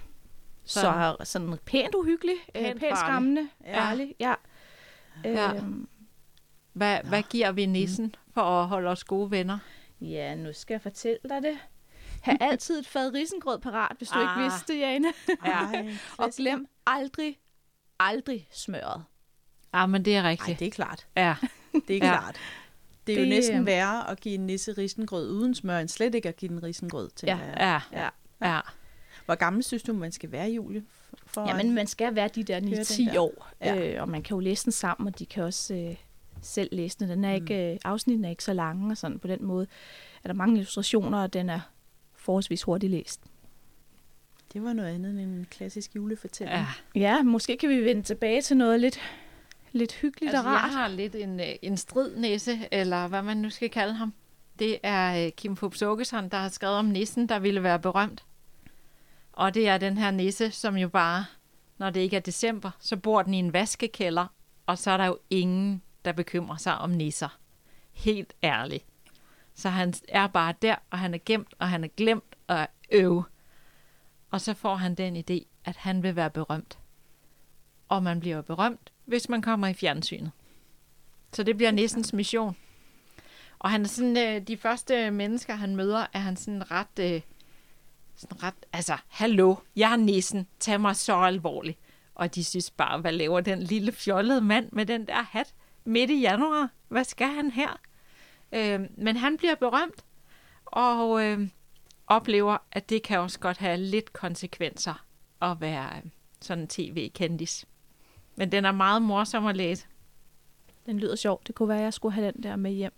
Så, 0.65 0.79
Sådan. 0.81 1.15
så 1.19 1.31
sådan 1.31 1.55
pænt 1.65 1.95
uhyggelig, 1.95 2.35
pænt, 2.53 2.65
Pænt 2.65 2.79
pænt 2.79 2.81
farlig. 2.81 2.97
skræmmende, 2.97 3.47
Ja. 3.65 3.71
ja. 3.71 3.79
farlig. 3.89 4.15
Ja. 4.19 4.33
Ja. 5.23 5.53
Øhm, 5.55 5.87
Hvad, 6.73 6.97
hvad 7.03 7.23
giver 7.23 7.51
vi 7.51 7.65
nissen 7.65 8.15
for 8.33 8.41
at 8.41 8.67
holde 8.67 8.89
os 8.89 9.03
gode 9.03 9.31
venner? 9.31 9.57
Ja, 10.01 10.35
nu 10.35 10.53
skal 10.53 10.73
jeg 10.73 10.81
fortælle 10.81 11.19
dig 11.29 11.43
det. 11.43 11.57
Ha' 12.21 12.35
altid 12.51 12.79
et 12.79 12.87
fad 12.87 13.13
risengrød 13.13 13.59
parat, 13.59 13.95
hvis 13.97 14.09
du 14.09 14.19
Ah. 14.19 14.21
ikke 14.21 14.43
vidste 14.51 14.73
det, 14.73 14.79
Jane. 14.79 15.13
Ja. 15.45 15.51
Ej, 15.51 15.89
Og 16.17 16.29
glem 16.37 16.67
aldrig, 16.87 17.37
aldrig 17.99 18.47
smøret. 18.51 19.03
Ja, 19.73 19.85
men 19.85 20.05
det 20.05 20.15
er 20.15 20.23
rigtigt. 20.23 20.59
det 20.59 20.67
er 20.67 20.71
klart. 20.71 21.07
Ja. 21.17 21.35
Det 21.87 21.97
er 21.97 22.07
Ja. 22.07 22.17
klart. 22.19 22.37
Det 23.07 23.13
er 23.13 23.17
jo 23.19 23.21
Det, 23.23 23.29
næsten 23.29 23.59
øh, 23.59 23.65
værre 23.65 24.09
at 24.11 24.19
give 24.19 24.35
en 24.35 24.45
nisse 24.47 24.71
risengrød 24.73 25.29
uden 25.31 25.55
smør, 25.55 25.77
end 25.79 25.89
slet 25.89 26.15
ikke 26.15 26.29
at 26.29 26.35
give 26.37 26.49
den 26.49 26.63
risengrød, 26.63 27.09
tænker 27.15 27.37
Ja. 27.37 27.43
jeg. 27.65 27.81
Ja. 27.91 27.99
Ja. 28.01 28.53
Ja. 28.53 28.59
Hvor 29.25 29.35
gammel 29.35 29.63
synes 29.63 29.83
du, 29.83 29.93
man 29.93 30.11
skal 30.11 30.31
være, 30.31 30.49
Julie? 30.49 30.83
For 31.25 31.47
Jamen, 31.47 31.73
man 31.75 31.87
skal 31.87 32.15
være 32.15 32.27
de 32.27 32.43
der 32.43 32.53
Høre 32.59 32.69
den 32.69 32.73
9-10 33.09 33.13
der. 33.13 33.19
år, 33.19 33.49
Ja. 33.61 33.93
øh, 33.95 34.01
og 34.01 34.09
man 34.09 34.23
kan 34.23 34.35
jo 34.35 34.39
læse 34.39 34.63
den 34.65 34.71
sammen, 34.71 35.07
og 35.07 35.19
de 35.19 35.25
kan 35.25 35.43
også 35.43 35.73
øh, 35.73 35.95
selv 36.41 36.69
læse 36.71 36.99
den. 36.99 37.23
Er 37.25 37.33
ikke, 37.33 37.71
øh, 37.73 37.77
afsnitten 37.85 38.25
er 38.25 38.29
ikke 38.29 38.43
så 38.43 38.53
lange, 38.53 38.91
og 38.93 38.97
sådan 38.97 39.19
på 39.19 39.27
den 39.27 39.43
måde 39.45 39.67
er 40.23 40.27
der 40.27 40.33
mange 40.33 40.53
illustrationer, 40.55 41.21
og 41.21 41.33
den 41.33 41.49
er 41.49 41.59
forholdsvis 42.15 42.63
hurtigt 42.63 42.91
læst. 42.91 43.21
Det 44.53 44.63
var 44.63 44.73
noget 44.73 44.89
andet 44.95 45.09
end 45.11 45.19
en 45.19 45.47
klassisk 45.51 45.95
julefortælling. 45.95 46.57
ja. 46.59 46.65
Ja, 46.99 47.23
måske 47.23 47.57
kan 47.57 47.69
vi 47.69 47.85
vende 47.85 48.01
tilbage 48.01 48.41
til 48.41 48.57
noget 48.57 48.79
lidt, 48.79 48.99
lidt 49.71 49.93
hyggeligt 49.93 50.29
Altså, 50.35 50.47
og 50.47 50.53
jeg 50.53 50.61
rart. 50.61 50.71
har 50.71 50.87
lidt 50.87 51.15
en, 51.15 51.39
øh, 51.39 51.45
en 51.61 51.77
stridnæse, 51.77 52.59
eller 52.71 53.07
hvad 53.07 53.21
man 53.21 53.37
nu 53.37 53.49
skal 53.49 53.69
kalde 53.69 53.93
ham. 53.93 54.13
Det 54.59 54.77
er 54.83 55.25
øh, 55.25 55.31
Kim 55.31 55.55
Fupz 55.55 55.81
Aakeson, 55.81 56.29
der 56.29 56.37
har 56.37 56.49
skrevet 56.49 56.75
om 56.77 56.85
nissen, 56.85 57.29
der 57.29 57.39
ville 57.39 57.63
være 57.63 57.79
berømt. 57.79 58.23
Og 59.33 59.53
det 59.53 59.67
er 59.67 59.77
den 59.77 59.97
her 59.97 60.11
nisse, 60.11 60.51
som 60.51 60.77
jo 60.77 60.87
bare, 60.89 61.25
når 61.77 61.89
det 61.89 61.99
ikke 61.99 62.15
er 62.15 62.19
december, 62.21 62.71
så 62.79 62.97
bor 62.97 63.21
den 63.21 63.33
i 63.33 63.37
en 63.39 63.53
vaskekælder, 63.53 64.25
og 64.65 64.77
så 64.77 64.91
er 64.91 64.97
der 64.97 65.05
jo 65.05 65.17
ingen, 65.29 65.81
der 66.05 66.11
bekymrer 66.11 66.57
sig 66.57 66.77
om 66.77 66.89
nisser. 66.89 67.39
Helt 67.91 68.33
ærligt. 68.43 68.85
Så 69.53 69.69
han 69.69 69.93
er 70.07 70.27
bare 70.27 70.53
der, 70.61 70.75
og 70.89 70.99
han 70.99 71.13
er 71.13 71.19
gemt, 71.25 71.53
og 71.59 71.69
han 71.69 71.83
er 71.83 71.87
glemt, 71.87 72.35
og 72.47 72.67
øv. 72.91 73.23
Og 74.31 74.41
så 74.41 74.53
får 74.53 74.75
han 74.75 74.95
den 74.95 75.17
idé, 75.17 75.45
at 75.65 75.75
han 75.75 76.03
vil 76.03 76.15
være 76.15 76.29
berømt. 76.29 76.79
Og 77.89 78.03
man 78.03 78.19
bliver 78.19 78.41
berømt, 78.41 78.91
hvis 79.05 79.29
man 79.29 79.41
kommer 79.41 79.67
i 79.67 79.73
fjernsynet. 79.73 80.31
Så 81.33 81.43
det 81.43 81.57
bliver 81.57 81.71
nissens 81.71 82.13
mission. 82.13 82.55
Og 83.59 83.69
han 83.69 83.81
er 83.81 83.87
sådan, 83.87 84.17
øh, 84.17 84.47
de 84.47 84.57
første 84.57 85.11
mennesker, 85.11 85.55
han 85.55 85.75
møder, 85.75 86.05
er 86.13 86.19
han 86.19 86.35
sådan 86.35 86.71
ret, 86.71 86.99
øh, 86.99 87.21
sådan 88.15 88.43
ret, 88.43 88.53
altså, 88.73 88.97
hallo, 89.07 89.55
jeg 89.75 89.91
er 89.91 89.95
nissen, 89.95 90.47
tag 90.59 90.81
mig 90.81 90.95
så 90.95 91.15
alvorligt. 91.15 91.79
Og 92.15 92.35
de 92.35 92.43
synes 92.43 92.71
bare, 92.71 93.01
hvad 93.01 93.11
laver 93.11 93.41
den 93.41 93.63
lille 93.63 93.91
fjollede 93.91 94.41
mand 94.41 94.69
med 94.71 94.85
den 94.85 95.07
der 95.07 95.21
hat 95.21 95.53
midt 95.89 96.09
i 96.09 96.19
januar? 96.19 96.69
Hvad 96.87 97.03
skal 97.03 97.27
han 97.27 97.51
her? 97.51 97.79
Øh, 98.51 98.79
men 98.97 99.17
han 99.17 99.37
bliver 99.37 99.55
berømt, 99.55 100.05
og 100.65 101.25
øh, 101.25 101.47
oplever, 102.07 102.57
at 102.71 102.89
det 102.89 103.03
kan 103.03 103.19
også 103.19 103.39
godt 103.39 103.57
have 103.57 103.77
lidt 103.77 104.13
konsekvenser 104.13 105.05
at 105.41 105.61
være 105.61 105.97
øh, 105.97 106.11
sådan 106.41 106.61
en 106.61 106.67
tv-kendis. 106.67 107.65
Men 108.35 108.51
den 108.51 108.65
er 108.65 108.71
meget 108.71 109.01
morsom 109.01 109.45
at 109.45 109.57
læse. 109.57 109.87
Den 110.85 110.99
lyder 110.99 111.15
sjov. 111.15 111.41
Det 111.47 111.55
kunne 111.55 111.69
være, 111.69 111.77
at 111.77 111.83
jeg 111.83 111.93
skulle 111.93 112.13
have 112.13 112.31
den 112.31 112.43
der 112.43 112.55
med 112.55 112.71
hjem. 112.71 112.93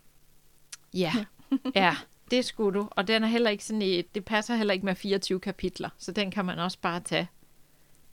Ja, 0.93 1.13
ja, 1.75 1.95
det 2.31 2.45
skulle 2.45 2.79
du. 2.79 2.87
Og 2.91 3.07
den 3.07 3.23
er 3.23 3.27
heller 3.27 3.49
ikke 3.49 3.65
sådan 3.65 3.81
i, 3.81 4.01
det 4.01 4.25
passer 4.25 4.55
heller 4.55 4.73
ikke 4.73 4.85
med 4.85 4.95
24 4.95 5.39
kapitler, 5.39 5.89
så 5.97 6.11
den 6.11 6.31
kan 6.31 6.45
man 6.45 6.59
også 6.59 6.77
bare 6.81 6.99
tage. 6.99 7.29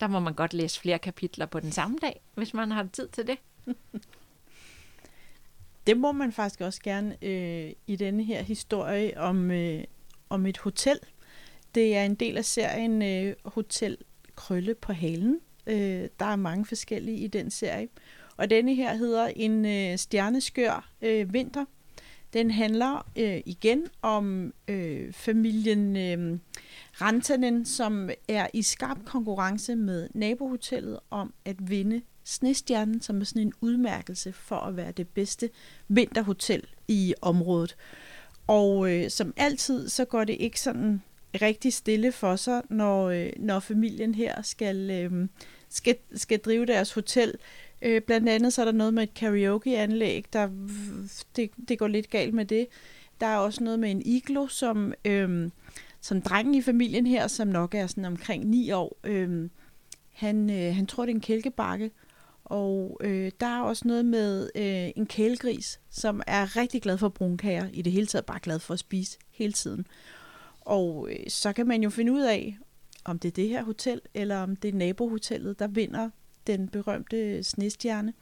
Der 0.00 0.06
må 0.06 0.20
man 0.20 0.34
godt 0.34 0.54
læse 0.54 0.80
flere 0.80 0.98
kapitler 0.98 1.46
på 1.46 1.60
den 1.60 1.72
samme 1.72 1.98
dag, 2.00 2.20
hvis 2.34 2.54
man 2.54 2.70
har 2.70 2.88
tid 2.92 3.08
til 3.08 3.26
det. 3.26 3.38
Det 5.88 5.96
må 5.96 6.12
man 6.12 6.32
faktisk 6.32 6.60
også 6.60 6.80
gerne 6.82 7.16
øh, 7.22 7.72
i 7.86 7.96
denne 7.96 8.24
her 8.24 8.42
historie 8.42 9.20
om, 9.20 9.50
øh, 9.50 9.84
om 10.28 10.46
et 10.46 10.58
hotel. 10.58 10.98
Det 11.74 11.96
er 11.96 12.04
en 12.04 12.14
del 12.14 12.36
af 12.36 12.44
serien 12.44 13.02
øh, 13.02 13.34
Hotel 13.44 13.96
Krølle 14.36 14.74
på 14.74 14.92
halen. 14.92 15.40
Øh, 15.66 16.08
der 16.20 16.26
er 16.26 16.36
mange 16.36 16.66
forskellige 16.66 17.18
i 17.18 17.26
den 17.26 17.50
serie. 17.50 17.88
Og 18.36 18.50
denne 18.50 18.74
her 18.74 18.94
hedder 18.94 19.26
En 19.36 19.66
øh, 19.66 19.98
stjerneskør 19.98 20.90
øh, 21.02 21.32
vinter. 21.32 21.64
Den 22.32 22.50
handler 22.50 23.10
øh, 23.18 23.40
igen 23.46 23.86
om 24.02 24.54
øh, 24.68 25.12
familien 25.12 25.96
øh, 25.96 26.38
Rantanen, 27.00 27.66
som 27.66 28.10
er 28.28 28.46
i 28.54 28.62
skarp 28.62 28.98
konkurrence 29.04 29.76
med 29.76 30.08
nabohotellet 30.14 31.00
om 31.10 31.34
at 31.44 31.70
vinde 31.70 32.02
Snestjernen, 32.28 33.00
som 33.00 33.20
er 33.20 33.24
sådan 33.24 33.42
en 33.42 33.52
udmærkelse 33.60 34.32
for 34.32 34.56
at 34.56 34.76
være 34.76 34.92
det 34.92 35.08
bedste 35.08 35.50
vinterhotel 35.88 36.66
i 36.88 37.14
området. 37.22 37.76
Og 38.46 38.94
øh, 38.94 39.10
som 39.10 39.32
altid, 39.36 39.88
så 39.88 40.04
går 40.04 40.24
det 40.24 40.36
ikke 40.40 40.60
sådan 40.60 41.02
rigtig 41.42 41.72
stille 41.72 42.12
for 42.12 42.36
sig, 42.36 42.62
når, 42.70 43.08
øh, 43.08 43.32
når 43.36 43.60
familien 43.60 44.14
her 44.14 44.42
skal, 44.42 44.90
øh, 44.90 45.28
skal, 45.68 45.96
skal 46.14 46.38
drive 46.38 46.66
deres 46.66 46.92
hotel. 46.92 47.34
Øh, 47.82 48.02
blandt 48.02 48.28
andet 48.28 48.52
så 48.52 48.60
er 48.60 48.64
der 48.64 48.72
noget 48.72 48.94
med 48.94 49.02
et 49.02 49.14
karaokeanlæg, 49.14 50.24
der 50.32 50.48
det, 51.36 51.50
det 51.68 51.78
går 51.78 51.88
lidt 51.88 52.10
galt 52.10 52.34
med 52.34 52.44
det. 52.44 52.66
Der 53.20 53.26
er 53.26 53.36
også 53.36 53.64
noget 53.64 53.78
med 53.78 53.90
en 53.90 54.02
iglo, 54.04 54.46
som, 54.46 54.94
øh, 55.04 55.50
som 56.00 56.22
drengen 56.22 56.54
i 56.54 56.62
familien 56.62 57.06
her, 57.06 57.26
som 57.26 57.48
nok 57.48 57.74
er 57.74 57.86
sådan 57.86 58.04
omkring 58.04 58.44
9 58.44 58.70
år, 58.70 58.98
øh, 59.04 59.50
han, 60.12 60.50
øh, 60.50 60.74
han 60.74 60.86
tror, 60.86 61.06
det 61.06 61.12
er 61.12 61.14
en 61.14 61.20
kælkebakke, 61.20 61.90
og 62.48 62.98
øh, 63.00 63.32
der 63.40 63.46
er 63.46 63.60
også 63.60 63.88
noget 63.88 64.04
med 64.04 64.50
øh, 64.54 64.90
en 64.96 65.06
kælegris, 65.06 65.80
som 65.90 66.22
er 66.26 66.56
rigtig 66.56 66.82
glad 66.82 66.98
for 66.98 67.08
brunkager. 67.08 67.68
I 67.72 67.82
det 67.82 67.92
hele 67.92 68.06
taget 68.06 68.26
bare 68.26 68.40
glad 68.40 68.58
for 68.58 68.74
at 68.74 68.80
spise 68.80 69.18
hele 69.30 69.52
tiden. 69.52 69.86
Og 70.60 71.08
øh, 71.10 71.30
så 71.30 71.52
kan 71.52 71.66
man 71.66 71.82
jo 71.82 71.90
finde 71.90 72.12
ud 72.12 72.22
af, 72.22 72.58
om 73.04 73.18
det 73.18 73.28
er 73.28 73.32
det 73.32 73.48
her 73.48 73.64
hotel, 73.64 74.00
eller 74.14 74.36
om 74.36 74.56
det 74.56 74.68
er 74.68 74.72
nabohotellet, 74.72 75.58
der 75.58 75.66
vinder 75.66 76.10
den 76.46 76.68
berømte 76.68 77.42
snestjerne. 77.42 78.12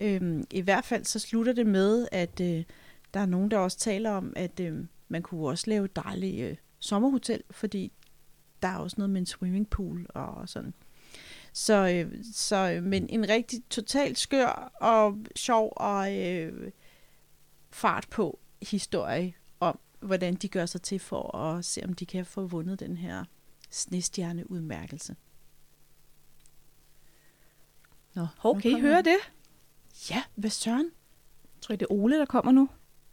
Øhm, 0.00 0.44
I 0.50 0.60
hvert 0.60 0.84
fald 0.84 1.04
så 1.04 1.18
slutter 1.18 1.52
det 1.52 1.66
med, 1.66 2.08
at 2.12 2.40
øh, 2.40 2.64
der 3.14 3.20
er 3.20 3.26
nogen, 3.26 3.50
der 3.50 3.58
også 3.58 3.78
taler 3.78 4.10
om, 4.10 4.32
at 4.36 4.60
øh, 4.60 4.84
man 5.08 5.22
kunne 5.22 5.48
også 5.48 5.64
lave 5.70 5.84
et 5.84 5.96
dejligt 5.96 6.44
øh, 6.44 6.56
sommerhotel, 6.78 7.42
fordi 7.50 7.92
der 8.62 8.68
er 8.68 8.76
også 8.76 8.94
noget 8.98 9.10
med 9.10 9.20
en 9.20 9.26
swimmingpool 9.26 10.06
og 10.08 10.48
sådan. 10.48 10.74
Så, 11.56 11.88
øh, 11.88 12.24
så 12.34 12.56
øh, 12.56 12.82
men 12.82 13.08
en 13.08 13.28
rigtig 13.28 13.64
totalt 13.70 14.18
skør 14.18 14.72
og 14.80 15.18
sjov 15.36 15.72
og 15.76 16.16
øh, 16.16 16.72
fart 17.70 18.06
på 18.10 18.38
historie 18.62 19.34
om, 19.60 19.78
hvordan 20.00 20.34
de 20.34 20.48
gør 20.48 20.66
sig 20.66 20.82
til 20.82 20.98
for 20.98 21.36
at 21.36 21.64
se, 21.64 21.84
om 21.84 21.92
de 21.92 22.06
kan 22.06 22.26
få 22.26 22.46
vundet 22.46 22.80
den 22.80 22.96
her 22.96 23.24
snestjerne 23.70 24.50
udmærkelse. 24.50 25.16
Nå, 28.14 28.26
Hov, 28.38 28.60
kan 28.60 28.70
I 28.70 28.80
høre 28.80 29.02
det? 29.02 29.18
Ja, 30.10 30.22
hvad 30.34 30.50
søren? 30.50 30.90
Jeg 31.54 31.60
tror, 31.60 31.76
det 31.76 31.86
er 31.90 31.92
Ole, 31.92 32.18
der 32.18 32.26
kommer 32.26 32.52
nu. 32.52 32.68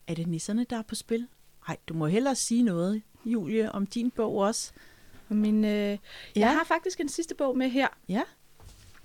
Er 0.08 0.16
det 0.16 0.28
nisserne, 0.28 0.64
der 0.64 0.78
er 0.78 0.84
på 0.84 0.96
spil? 0.96 1.28
Nej, 1.68 1.78
du 1.88 1.94
må 1.94 2.08
hellere 2.08 2.36
sige 2.36 2.64
noget, 2.64 3.02
Julie, 3.26 3.72
om 3.72 3.88
din 3.88 4.12
bog 4.12 4.36
også. 4.36 4.74
Min, 5.34 5.66
øh, 5.66 5.72
ja. 5.72 5.98
Jeg 6.36 6.50
har 6.50 6.64
faktisk 6.64 7.00
en 7.00 7.10
sidste 7.10 7.36
bog 7.36 7.58
med 7.58 7.70
her. 7.70 7.88
Ja. 8.10 8.22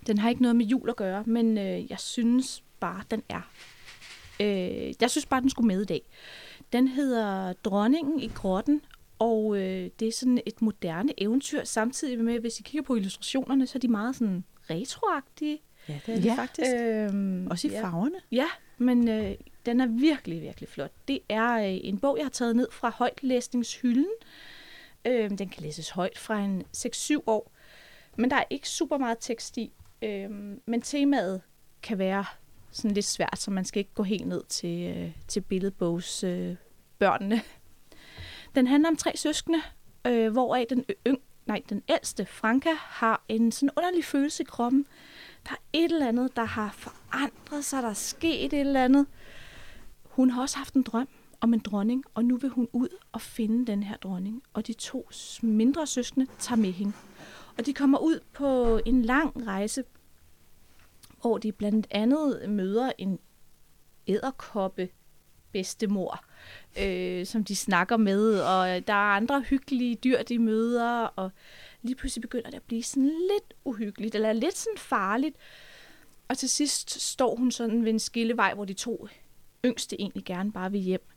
Den 0.07 0.19
har 0.19 0.29
ikke 0.29 0.43
noget 0.43 0.57
med 0.57 0.67
jul 0.67 0.91
at 0.91 0.97
gøre, 0.97 1.25
men 1.27 1.59
øh, 1.59 1.91
jeg 1.91 1.99
synes 1.99 2.63
bare, 2.81 3.03
den 3.11 3.23
er. 3.29 3.51
Øh, 4.41 4.93
jeg 5.01 5.11
synes 5.11 5.27
bare, 5.27 5.41
den 5.41 5.51
skulle 5.51 5.67
med 5.67 5.83
i 5.83 5.85
dag. 5.85 6.03
Den 6.73 6.89
hedder 6.89 7.53
Dronningen 7.53 8.21
i 8.21 8.29
grotten, 8.35 8.81
og 9.19 9.57
øh, 9.57 9.91
det 10.01 10.09
er 10.09 10.13
sådan 10.13 10.41
et 10.47 10.63
moderne 10.63 11.13
eventyr, 11.23 11.65
samtidig 11.65 12.25
med, 12.25 12.41
hvis 12.41 12.61
I 12.61 12.63
kigger 12.63 12.83
på 12.83 12.95
illustrationerne, 12.95 13.67
så 13.67 13.79
er 13.79 13.81
de 13.81 13.89
meget 13.89 14.17
sådan 14.17 14.45
retroagtige. 14.71 15.61
Ja, 15.89 15.99
det 16.07 16.13
er 16.13 16.17
det 16.17 16.25
ja, 16.25 16.35
faktisk. 16.35 16.71
Øhm, 16.75 17.47
også 17.51 17.69
i 17.69 17.71
ja. 17.71 17.83
farverne. 17.83 18.17
Ja, 18.33 18.47
men 18.79 19.09
øh, 19.09 19.35
den 19.67 19.81
er 19.81 19.87
virkelig, 19.87 20.43
virkelig 20.43 20.69
flot. 20.69 20.93
Det 21.09 21.21
er 21.29 21.53
øh, 21.55 21.79
en 21.83 21.99
bog, 21.99 22.17
jeg 22.19 22.25
har 22.25 22.31
taget 22.31 22.57
ned 22.57 22.69
fra 22.73 22.91
højtlæsningshylden. 22.91 24.05
Øh, 24.05 24.58
Øh, 25.09 25.31
den 25.31 25.49
kan 25.49 25.63
læses 25.63 25.91
højt 25.91 26.19
fra 26.19 26.41
en 26.41 26.65
6-7 26.77 27.17
år, 27.27 27.53
men 28.17 28.31
der 28.31 28.37
er 28.37 28.45
ikke 28.51 28.69
super 28.69 28.99
meget 28.99 29.17
tekst 29.21 29.57
i. 29.57 29.73
Øh, 30.03 30.31
men 30.67 30.83
temaet 30.83 31.43
kan 31.83 31.99
være 31.99 32.25
sådan 32.71 32.91
lidt 32.91 33.07
svært, 33.07 33.39
så 33.39 33.51
man 33.51 33.65
skal 33.65 33.79
ikke 33.79 33.95
gå 33.95 34.03
helt 34.03 34.27
ned 34.27 34.43
til, 34.49 34.97
øh, 34.97 35.13
til 35.29 35.41
billedbogs 35.41 36.25
øh, 36.25 36.57
børnene. 36.99 37.43
Den 38.55 38.67
handler 38.67 38.89
om 38.89 38.97
tre 38.97 39.17
søskende, 39.17 39.59
øh, 40.07 40.33
hvoraf 40.33 40.67
den, 40.71 40.85
yng, 41.07 41.19
nej, 41.47 41.63
den 41.69 41.83
ældste, 41.89 42.27
Franka, 42.27 42.71
har 42.77 43.25
en 43.29 43.53
sådan 43.53 43.71
underlig 43.77 44.05
følelse 44.05 44.43
i 44.43 44.47
kroppen. 44.47 44.87
Der 45.45 45.53
er 45.53 45.61
et 45.73 45.93
eller 45.93 46.09
andet, 46.09 46.37
der 46.37 46.45
har 46.45 46.71
forandret 46.73 47.65
sig, 47.65 47.83
der 47.83 47.89
er 47.89 47.95
sket 47.95 48.45
et 48.45 48.61
eller 48.61 48.85
andet. 48.85 49.07
Hun 50.05 50.31
har 50.31 50.43
også 50.43 50.57
haft 50.57 50.75
en 50.75 50.83
drøm 50.83 51.09
om 51.41 51.55
en 51.55 51.61
dronning, 51.61 52.05
og 52.15 52.25
nu 52.25 52.37
vil 52.37 52.51
hun 52.51 52.69
ud 52.73 52.89
og 53.13 53.21
finde 53.21 53.67
den 53.67 53.83
her 53.83 53.97
dronning. 53.97 54.43
Og 54.53 54.67
de 54.67 54.73
to 54.73 55.11
mindre 55.43 55.87
søskende 55.87 56.27
tager 56.39 56.57
med 56.57 56.73
hende. 56.73 56.93
Og 57.59 57.67
de 57.67 57.75
kommer 57.75 57.99
ud 57.99 58.21
på 58.33 58.81
en 58.87 59.03
lang 59.03 59.47
rejse, 59.47 59.85
hvor 61.21 61.39
de 61.39 61.53
blandt 61.53 61.87
andet 61.91 62.51
møder 62.51 62.93
en 62.99 63.19
æderkoppe 64.07 64.89
bedstemor, 65.53 66.25
øh, 66.81 67.27
som 67.27 67.45
de 67.45 67.57
snakker 67.57 67.97
med, 67.97 68.41
og 68.41 68.87
der 68.87 68.93
er 68.93 69.17
andre 69.17 69.41
hyggelige 69.41 69.95
dyr, 69.95 70.23
de 70.23 70.39
møder, 70.39 71.03
og 71.03 71.31
lige 71.83 71.95
pludselig 71.95 72.23
begynder 72.23 72.51
det 72.51 72.57
at 72.57 72.63
blive 72.63 72.83
sådan 72.83 73.05
lidt 73.09 73.55
uhyggeligt, 73.65 74.15
eller 74.15 74.33
lidt 74.33 74.57
sådan 74.57 74.79
farligt. 74.79 75.37
Og 76.29 76.39
til 76.39 76.49
sidst 76.49 77.01
står 77.01 77.37
hun 77.37 77.51
sådan 77.51 77.85
ved 77.85 77.91
en 77.91 77.99
skillevej, 77.99 78.55
hvor 78.55 78.65
de 78.65 78.75
to 78.75 79.09
yngste 79.65 80.01
egentlig 80.01 80.25
gerne 80.25 80.53
bare 80.53 80.71
vil 80.71 80.81
hjem. 80.81 81.09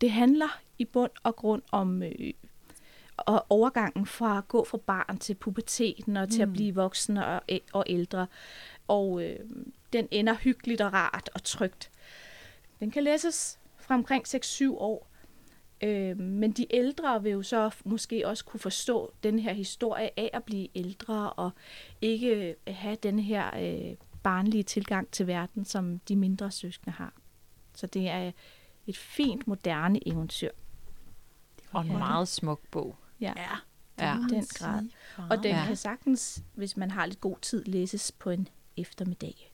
Det 0.00 0.10
handler 0.10 0.60
i 0.78 0.84
bund 0.84 1.10
og 1.22 1.36
grund 1.36 1.62
om 1.72 2.02
øh, 2.02 2.32
og 3.16 3.46
overgangen 3.48 4.06
fra 4.06 4.38
at 4.38 4.48
gå 4.48 4.64
fra 4.64 4.78
barn 4.78 5.18
til 5.18 5.34
puberteten 5.34 6.16
og 6.16 6.28
til 6.28 6.42
at 6.42 6.52
blive 6.52 6.74
voksen 6.74 7.16
og, 7.16 7.42
og 7.72 7.84
ældre. 7.86 8.26
Og 8.88 9.22
øh, 9.24 9.38
den 9.92 10.08
ender 10.10 10.34
hyggeligt 10.34 10.80
og 10.80 10.92
rart 10.92 11.30
og 11.34 11.44
trygt. 11.44 11.90
Den 12.80 12.90
kan 12.90 13.02
læses 13.02 13.58
fra 13.78 13.94
omkring 13.94 14.24
6-7 14.26 14.70
år. 14.70 15.08
Øh, 15.82 16.18
men 16.18 16.52
de 16.52 16.66
ældre 16.70 17.22
vil 17.22 17.32
jo 17.32 17.42
så 17.42 17.70
måske 17.84 18.28
også 18.28 18.44
kunne 18.44 18.60
forstå 18.60 19.12
den 19.22 19.38
her 19.38 19.52
historie 19.52 20.10
af 20.20 20.30
at 20.32 20.44
blive 20.44 20.68
ældre 20.74 21.32
og 21.32 21.50
ikke 22.00 22.56
øh, 22.66 22.74
have 22.74 22.96
den 23.02 23.18
her 23.18 23.50
øh, 23.56 23.96
barnlige 24.22 24.62
tilgang 24.62 25.10
til 25.10 25.26
verden, 25.26 25.64
som 25.64 25.98
de 25.98 26.16
mindre 26.16 26.50
søskende 26.50 26.96
har. 26.96 27.12
Så 27.74 27.86
det 27.86 28.08
er 28.08 28.32
et 28.86 28.96
fint, 28.96 29.46
moderne 29.46 30.08
eventyr. 30.08 30.50
Og 31.72 31.80
en 31.84 31.90
Ja. 31.90 31.98
meget 31.98 32.28
smuk 32.28 32.60
bog. 32.70 32.96
Ja, 33.20 33.32
Ja. 33.36 34.16
i 34.16 34.20
den 34.30 34.44
grad. 34.54 34.82
Og 35.30 35.36
den 35.36 35.44
Ja. 35.44 35.58
ja. 35.60 35.66
kan 35.66 35.76
sagtens, 35.76 36.42
hvis 36.54 36.76
man 36.76 36.90
har 36.90 37.06
lidt 37.06 37.20
god 37.20 37.36
tid, 37.42 37.64
læses 37.64 38.12
på 38.12 38.30
en 38.30 38.48
eftermiddag. 38.76 39.52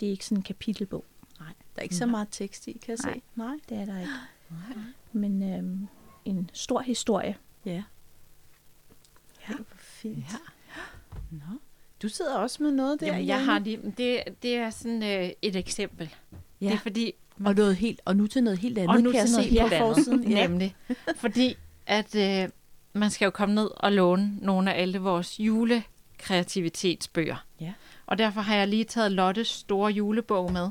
Det 0.00 0.06
er 0.06 0.10
ikke 0.10 0.24
sådan 0.26 0.38
en 0.38 0.42
kapitelbog. 0.42 1.04
Nej, 1.40 1.48
der 1.48 1.78
er 1.78 1.82
ikke 1.82 1.96
så 1.96 2.06
meget 2.06 2.28
tekst 2.30 2.68
i, 2.68 2.72
kan 2.72 2.80
jeg 2.88 2.98
Nej. 3.04 3.14
se. 3.14 3.22
Nej. 3.34 3.54
Det 3.68 3.78
er 3.78 3.84
der 3.84 3.98
ikke. 4.00 4.12
Men 5.12 5.42
øhm, 5.54 5.88
en 6.24 6.50
stor 6.52 6.80
historie. 6.80 7.36
Ja. 7.64 7.82
Ja, 9.48 9.54
hvor 9.54 9.64
fint. 9.76 10.18
Ja. 10.18 10.36
Nå. 11.30 11.58
Du 12.02 12.08
sidder 12.08 12.38
også 12.38 12.62
med 12.62 12.70
noget 12.70 13.00
der, 13.00 13.06
Jamen, 13.06 13.26
jeg 13.26 13.44
har 13.44 13.58
lige, 13.58 13.94
det, 13.96 14.22
det 14.42 14.56
er 14.56 14.70
sådan 14.70 15.02
øh, 15.02 15.30
et 15.42 15.56
eksempel. 15.56 16.14
Ja. 16.62 16.66
Det 16.66 16.74
er 16.74 16.78
fordi, 16.78 17.12
Og, 17.44 17.54
noget 17.54 17.76
helt, 17.76 18.00
og 18.04 18.16
nu 18.16 18.26
til 18.26 18.42
noget 18.42 18.58
helt 18.58 18.78
andet, 18.78 18.96
og 18.96 19.02
nu 19.02 19.10
kan 19.10 19.20
jeg 19.20 19.28
se 19.28 19.56
på 19.58 19.64
andet, 19.64 19.78
forsiden. 19.78 20.28
Ja. 20.30 20.46
nemlig. 20.46 20.76
Fordi 21.16 21.56
at 21.86 22.14
øh, 22.14 22.48
man 22.92 23.10
skal 23.10 23.24
jo 23.26 23.30
komme 23.30 23.54
ned 23.54 23.70
og 23.76 23.92
låne 23.92 24.36
nogle 24.40 24.74
af 24.74 24.82
alle 24.82 24.98
vores 24.98 25.40
julekreativitetsbøger. 25.40 27.36
Ja. 27.60 27.72
Og 28.06 28.18
derfor 28.18 28.40
har 28.40 28.56
jeg 28.56 28.68
lige 28.68 28.84
taget 28.84 29.12
Lottes 29.12 29.48
store 29.48 29.92
julebog 29.92 30.52
med. 30.52 30.70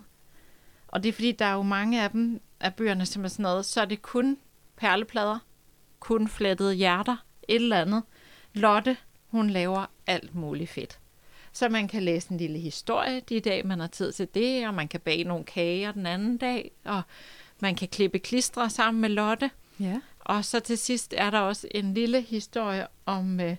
Og 0.88 1.04
det 1.04 1.10
er 1.10 1.14
fordi, 1.14 1.32
der 1.32 1.46
er 1.46 1.54
jo 1.54 1.62
mange 1.62 2.04
af 2.04 2.12
dem, 2.12 2.42
af 2.60 2.74
bøgerne, 2.76 3.06
som 3.06 3.24
er 3.24 3.28
sådan 3.28 3.44
noget, 3.44 3.66
så 3.66 3.82
er 3.82 3.86
det 3.86 4.02
kun 4.02 4.38
perleplader, 4.78 5.40
kun 6.00 6.28
flettede 6.28 6.74
hjerter, 6.74 7.16
et 7.48 7.56
eller 7.56 7.82
andet. 7.82 8.04
Lotte, 8.54 8.98
hun 9.28 9.50
laver 9.50 9.86
alt 10.08 10.36
muligt 10.36 10.70
fedt. 10.70 11.00
Så 11.54 11.70
man 11.70 11.88
kan 11.88 12.04
læse 12.04 12.32
en 12.32 12.38
lille 12.38 12.60
historie 12.60 13.20
de 13.30 13.40
dag, 13.40 13.68
man 13.68 13.80
har 13.80 13.88
tid 13.88 14.12
til 14.12 14.28
det, 14.34 14.68
og 14.68 14.74
man 14.74 14.88
kan 14.88 15.00
bage 15.00 15.24
nogle 15.24 15.44
kager 15.44 15.92
den 15.92 16.06
anden 16.06 16.38
dag, 16.38 16.72
og 16.86 17.02
man 17.60 17.76
kan 17.76 17.88
klippe 17.88 18.20
klistre 18.20 18.70
sammen 18.70 19.02
med 19.02 19.10
Lotte. 19.10 19.52
ja. 19.80 20.00
Og 20.20 20.46
så 20.46 20.60
til 20.60 20.78
sidst 20.78 21.14
er 21.18 21.30
der 21.30 21.40
også 21.40 21.68
en 21.72 21.94
lille 21.94 22.22
historie 22.22 22.88
om 23.06 23.40
øh, 23.40 23.56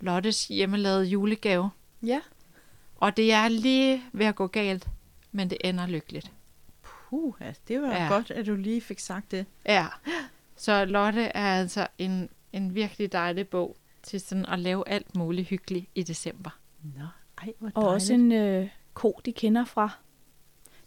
Lottes 0.00 0.48
hjemmelavede 0.48 1.04
julegave. 1.04 1.70
Ja. 2.02 2.20
Og 2.96 3.16
det 3.16 3.32
er 3.32 3.48
lige 3.48 4.02
ved 4.12 4.26
at 4.26 4.34
gå 4.34 4.46
galt, 4.46 4.88
men 5.32 5.50
det 5.50 5.58
ender 5.64 5.86
lykkeligt. 5.86 6.30
Puh, 6.82 7.34
altså, 7.40 7.62
det 7.68 7.82
var 7.82 7.88
Ja. 7.88 8.02
ja. 8.02 8.08
godt, 8.08 8.30
at 8.30 8.46
du 8.46 8.54
lige 8.54 8.80
fik 8.80 8.98
sagt 8.98 9.30
det. 9.30 9.46
Ja. 9.66 9.86
Så 10.56 10.84
Lotte 10.84 11.22
er 11.22 11.58
altså 11.60 11.86
en, 11.98 12.28
en 12.52 12.74
virkelig 12.74 13.12
dejlig 13.12 13.48
bog 13.48 13.76
til 14.02 14.20
sådan 14.20 14.46
at 14.46 14.58
lave 14.58 14.88
alt 14.88 15.16
muligt 15.16 15.48
hyggeligt 15.48 15.86
i 15.94 16.02
december. 16.02 16.50
Nå, 16.82 17.04
ej, 17.42 17.52
hvor 17.58 17.70
Og 17.74 17.88
også 17.88 18.12
en 18.12 18.32
øh, 18.32 18.68
ko, 18.94 19.20
de 19.24 19.32
kender 19.32 19.64
fra. 19.64 19.90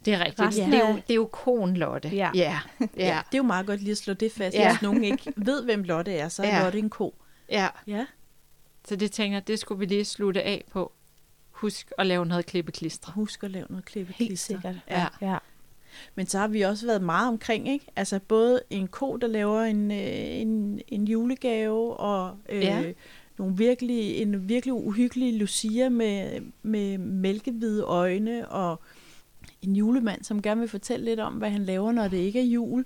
Det 0.05 0.13
er 0.13 0.19
rigtigt. 0.19 0.39
Resten 0.47 0.71
Det 0.71 0.83
er, 0.83 0.89
jo, 0.89 0.95
det 0.95 1.09
er 1.09 1.15
jo 1.15 1.25
konen 1.25 1.77
Lotte. 1.77 2.09
Ja. 2.09 2.31
ja. 2.35 2.59
Ja. 2.79 2.87
ja. 2.97 3.21
det 3.31 3.33
er 3.33 3.37
jo 3.37 3.43
meget 3.43 3.65
godt 3.65 3.79
lige 3.81 3.91
at 3.91 3.97
slå 3.97 4.13
det 4.13 4.31
fast. 4.31 4.55
Ja. 4.55 4.61
Ja. 4.61 4.69
Hvis 4.71 4.81
nogen 4.81 5.03
ikke 5.03 5.33
ved, 5.35 5.63
hvem 5.63 5.83
Lotte 5.83 6.13
er, 6.13 6.29
så 6.29 6.43
er 6.43 6.47
Ja. 6.47 6.57
ja. 6.57 6.63
Lotte 6.63 6.79
en 6.79 6.89
ko. 6.89 7.15
ja. 7.51 7.67
Ja. 7.87 8.05
Så 8.87 8.95
det 8.95 9.11
tænker 9.11 9.39
det 9.39 9.59
skulle 9.59 9.79
vi 9.79 9.85
lige 9.85 10.05
slutte 10.05 10.43
af 10.43 10.63
på. 10.71 10.91
Husk 11.51 11.91
at 11.97 12.07
lave 12.07 12.25
noget 12.25 12.45
klippeklistre. 12.45 13.11
Husk 13.15 13.43
at 13.43 13.51
lave 13.51 13.65
noget 13.69 13.85
klippe 13.85 14.13
Helt 14.17 14.39
sikkert. 14.39 14.75
Ja. 14.89 15.05
ja. 15.21 15.37
Men 16.15 16.27
så 16.27 16.39
har 16.39 16.47
vi 16.47 16.61
også 16.61 16.85
været 16.85 17.01
meget 17.01 17.27
omkring, 17.27 17.67
ikke? 17.69 17.85
Altså 17.95 18.19
både 18.19 18.61
en 18.69 18.87
ko, 18.87 19.17
der 19.17 19.27
laver 19.27 19.61
en, 19.61 19.91
øh, 19.91 19.97
en, 20.41 20.81
en 20.87 21.07
julegave, 21.07 21.97
og 21.97 22.37
øh, 22.49 22.63
Ja. 22.63 22.83
Nogle 23.37 23.57
virkelig, 23.57 24.17
en 24.17 24.49
virkelig 24.49 24.73
uhyggelig 24.73 25.39
Lucia 25.39 25.89
med, 25.89 26.41
med 26.63 26.97
mælkehvide 26.97 27.83
øjne, 27.83 28.49
og 28.49 28.79
en 29.61 29.75
julemand, 29.75 30.23
som 30.23 30.41
gerne 30.41 30.59
vil 30.59 30.69
fortælle 30.69 31.05
lidt 31.05 31.19
om, 31.19 31.33
hvad 31.33 31.49
han 31.49 31.65
laver, 31.65 31.91
når 31.91 32.07
det 32.07 32.17
ikke 32.17 32.39
er 32.39 32.43
jul. 32.45 32.85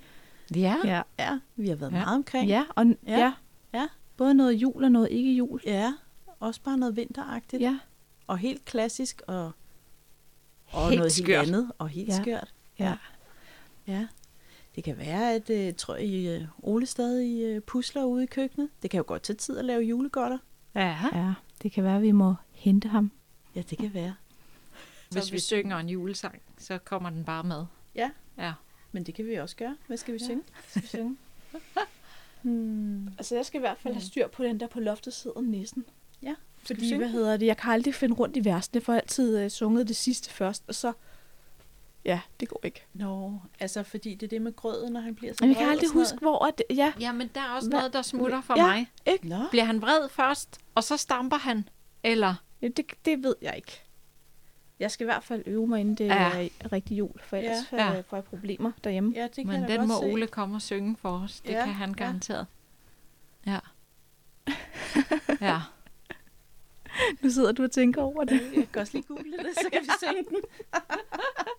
Ja. 0.55 0.75
ja. 0.85 1.01
Ja, 1.19 1.39
vi 1.55 1.67
har 1.67 1.75
været 1.75 1.91
Ja. 1.91 1.97
meget 1.97 2.15
omkring. 2.15 2.47
Ja, 2.47 2.63
og 2.75 2.85
ja. 3.07 3.17
Ja. 3.19 3.33
ja. 3.73 3.87
Både 4.17 4.33
noget 4.33 4.53
jul 4.53 4.83
og 4.83 4.91
noget 4.91 5.07
ikke 5.11 5.33
jul. 5.33 5.61
ja. 5.65 5.93
Også 6.39 6.61
bare 6.61 6.77
noget 6.77 6.95
vinteragtigt. 6.95 7.61
Ja. 7.61 7.79
Og 8.27 8.37
helt 8.37 8.65
klassisk, 8.65 9.21
og, 9.27 9.51
og 10.71 10.89
Helt 10.89 10.97
noget 10.99 11.11
skørt. 11.11 11.27
helt 11.45 11.55
andet, 11.55 11.71
og 11.77 11.89
helt 11.89 12.09
ja. 12.09 12.21
skørt. 12.21 12.53
Ja. 12.79 12.93
Ja. 13.87 14.07
Det 14.75 14.83
kan 14.83 14.97
være, 14.97 15.33
at 15.33 15.49
øh, 15.49 15.73
tror 15.73 15.95
I, 15.95 16.35
øh, 16.35 16.45
Ole 16.63 16.85
stadig 16.85 17.41
øh, 17.43 17.61
pusler 17.61 18.03
ude 18.03 18.23
i 18.23 18.27
køkkenet. 18.27 18.69
Det 18.81 18.89
kan 18.91 18.97
jo 18.97 19.03
godt 19.07 19.23
tage 19.23 19.37
tid 19.37 19.57
at 19.57 19.65
lave 19.65 19.81
julegodter. 19.81 20.37
ja. 20.75 20.97
ja. 21.13 21.33
Det 21.63 21.71
kan 21.71 21.83
være, 21.83 21.95
at 21.95 22.01
vi 22.01 22.11
må 22.11 22.33
hente 22.51 22.87
ham. 22.87 23.11
Ja, 23.55 23.61
det 23.69 23.77
kan 23.77 23.93
være. 23.93 24.15
Hvis 25.11 25.31
vi 25.31 25.39
synger 25.39 25.77
en 25.77 25.89
julesang, 25.89 26.41
så 26.57 26.77
kommer 26.77 27.09
den 27.09 27.23
bare 27.23 27.43
med. 27.43 27.65
Ja. 27.95 28.09
Ja. 28.37 28.53
Men 28.91 29.03
det 29.03 29.13
kan 29.15 29.25
vi 29.25 29.35
også 29.35 29.55
gøre. 29.55 29.77
Hvad 29.87 29.97
skal 29.97 30.13
vi 30.13 30.19
Ja. 30.21 30.25
synge? 30.25 30.43
Skal 30.69 30.81
vi 30.81 30.87
synge? 30.87 31.17
Hmm. 32.41 33.07
Altså, 33.07 33.35
jeg 33.35 33.45
skal 33.45 33.57
i 33.57 33.59
hvert 33.61 33.77
fald 33.77 33.93
have 33.93 34.03
styr 34.03 34.27
på 34.27 34.43
den 34.43 34.59
der 34.59 34.67
på 34.67 34.79
loftet 34.79 35.13
sidder 35.13 35.41
nissen. 35.41 35.85
Ja. 36.23 36.35
Fordi, 36.57 36.95
hvad 36.95 37.07
hedder 37.09 37.37
det, 37.37 37.45
jeg 37.45 37.57
kan 37.57 37.71
aldrig 37.71 37.95
finde 37.95 38.15
rundt 38.15 38.37
i 38.37 38.45
versene, 38.45 38.81
for 38.81 38.91
jeg 38.93 38.95
har 38.97 39.01
altid 39.01 39.45
uh, 39.45 39.49
sunget 39.49 39.87
det 39.87 39.95
sidste 39.95 40.29
først, 40.29 40.63
og 40.67 40.75
så, 40.75 40.93
ja, 42.05 42.19
det 42.39 42.49
går 42.49 42.59
ikke. 42.63 42.85
Nå, 42.93 43.39
altså 43.59 43.83
fordi 43.83 44.15
det 44.15 44.23
er 44.23 44.29
det 44.29 44.41
med 44.41 44.55
grøden, 44.55 44.93
når 44.93 44.99
han 45.01 45.15
bliver 45.15 45.33
så 45.33 45.37
Men 45.41 45.49
jeg 45.49 45.55
vred 45.57 45.65
kan 45.65 45.71
aldrig 45.71 45.89
huske, 45.89 46.17
hvor 46.17 46.45
at, 46.45 46.61
ja, 46.69 46.93
Ja, 46.99 47.11
men 47.11 47.29
der 47.35 47.41
er 47.41 47.49
også 47.55 47.69
Hva? 47.69 47.77
noget, 47.77 47.93
der 47.93 48.01
smutter 48.01 48.41
for 48.41 48.53
Ja. 48.57 48.65
mig. 48.67 48.91
ikke? 49.05 49.27
noget. 49.29 49.43
Nå, 49.43 49.49
Bliver 49.49 49.63
han 49.65 49.81
vred 49.81 50.09
først, 50.09 50.57
og 50.75 50.83
så 50.83 50.97
stamper 50.97 51.37
han? 51.37 51.69
Eller? 52.03 52.35
Ja, 52.61 52.67
det, 52.67 52.85
det 53.05 53.23
ved 53.23 53.35
jeg 53.41 53.53
ikke. 53.55 53.81
Jeg 54.79 54.91
skal 54.91 55.03
i 55.03 55.05
hvert 55.07 55.23
fald 55.23 55.43
øve 55.45 55.67
mig, 55.67 55.79
inden 55.79 55.95
det 55.95 56.05
Ja. 56.05 56.47
er 56.59 56.71
rigtig 56.71 56.97
jul, 56.97 57.19
for 57.23 57.37
ellers 57.37 57.57
Ja. 57.71 57.91
ja. 57.93 57.99
Får 58.01 58.17
jeg 58.17 58.23
problemer 58.23 58.71
derhjemme. 58.83 59.13
ja, 59.15 59.23
det 59.23 59.31
kan 59.35 59.47
Men 59.47 59.61
jeg 59.61 59.69
den 59.69 59.87
må 59.87 59.93
se. 60.01 60.05
Ole 60.05 60.27
komme 60.27 60.55
og 60.55 60.61
synge 60.61 60.97
for 61.01 61.09
os. 61.23 61.39
Det 61.41 61.49
Ja, 61.53 61.65
kan 61.65 61.73
han 61.73 61.93
garanteret. 61.93 62.45
Ja. 63.45 63.59
Ja. 65.41 65.59
Nu 67.21 67.29
sidder 67.29 67.51
du 67.51 67.63
og 67.63 67.71
tænker 67.71 68.01
over 68.01 68.23
det. 68.23 68.41
Jeg 68.55 68.67
kan 68.73 68.81
også 68.81 68.93
lige 68.93 69.03
google 69.07 69.31
det, 69.37 69.55
så 69.55 69.69
kan 69.73 69.81
vi 69.81 69.89
synge 70.03 70.23
den. 70.29 70.37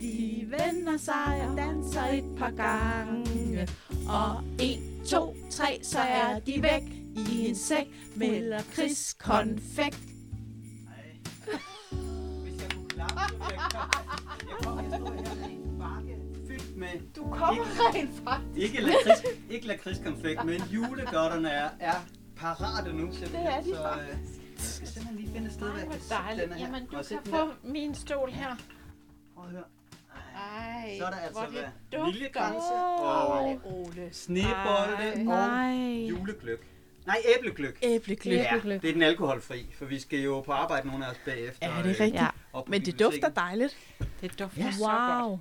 De 0.00 0.46
vender 0.50 0.96
sig 0.98 1.48
og 1.50 1.56
danser 1.56 2.02
et 2.06 2.24
par 2.38 2.50
gange. 2.50 3.68
Og 4.08 4.42
en, 4.60 4.80
to, 5.06 5.36
tre, 5.50 5.78
så 5.82 5.98
er 5.98 6.38
de 6.38 6.62
væk 6.62 6.82
i 7.16 7.48
en 7.48 7.54
sæk 7.56 7.86
med 8.16 8.60
Chris 8.72 9.14
konfekt. 9.18 9.98
Hvis 12.42 12.62
jeg 12.62 12.70
kunne 12.74 12.88
klappe, 12.88 13.14
så 13.20 13.48
ville 13.48 13.62
jeg 13.62 13.70
klappe. 13.70 13.98
Jeg 14.48 14.64
kommer, 14.64 14.82
jeg 14.82 14.90
står 15.00 15.12
her 15.12 15.34
med 15.34 15.50
en 15.50 15.78
bakke 15.78 16.16
fyldt 16.48 16.76
med... 16.76 16.88
Du 17.16 17.22
kommer 17.22 17.64
Ikke- 17.64 17.98
rent 17.98 18.10
faktisk. 18.24 18.56
Ikke 18.56 18.80
lakrids, 18.80 19.22
ikke 19.50 19.66
lakridskonfekt, 19.66 20.44
men 20.44 20.62
julegodterne 20.72 21.48
er, 21.50 21.68
er 21.80 21.94
parate 22.36 22.92
nu 22.92 23.12
simpelthen. 23.12 23.46
Det 23.46 23.52
er 23.54 23.60
de 23.60 23.68
så, 23.68 23.98
øh, 24.60 24.80
jeg 24.80 24.88
simpelthen 24.88 25.16
lige 25.16 25.32
finde 25.32 25.46
et 25.46 25.52
sted, 25.52 25.68
hvor 25.68 25.78
jeg 25.78 25.88
kan 25.90 26.00
sætte 26.00 26.14
dejligt. 26.14 26.48
den 26.48 26.58
her. 26.58 26.66
Jamen, 26.66 26.88
Må 26.92 26.98
du 26.98 27.04
kan 27.08 27.18
få 27.24 27.52
min 27.62 27.94
stol 27.94 28.30
her. 28.30 28.56
Prøv 29.34 29.44
at 29.44 29.50
høre. 29.50 29.64
Ej, 30.36 30.94
Så 30.98 31.04
er 31.06 31.10
der 31.10 31.16
altså 31.16 31.40
hvor 31.40 31.50
det 31.50 31.52
hvad? 31.90 32.00
Åh, 32.00 33.30
og 33.30 33.60
Ole. 33.64 34.08
snebolde 34.12 35.12
og 35.12 35.18
Nej. 35.24 35.72
julegløk. 36.08 36.66
Nej, 37.06 37.16
æblegløk. 37.38 37.78
Æblegløk. 37.82 38.38
Ja, 38.38 38.60
det 38.64 38.84
er 38.88 38.92
den 38.92 39.02
alkoholfri, 39.02 39.66
for 39.78 39.84
vi 39.84 39.98
skal 39.98 40.18
jo 40.18 40.40
på 40.40 40.52
arbejde 40.52 40.88
nogle 40.88 41.06
af 41.06 41.10
os 41.10 41.16
bagefter. 41.24 41.66
Ja, 41.68 41.72
det 41.72 41.78
er 41.78 41.84
øh, 41.84 42.00
rigtigt. 42.00 42.14
Ja. 42.14 42.28
Men 42.66 42.84
det 42.84 42.98
dufter 43.00 43.28
dejligt. 43.28 43.76
Det 44.20 44.38
dufter 44.38 44.64
Ja. 44.64 44.72
så 44.72 44.84
godt. 44.84 45.22
Wow. 45.28 45.38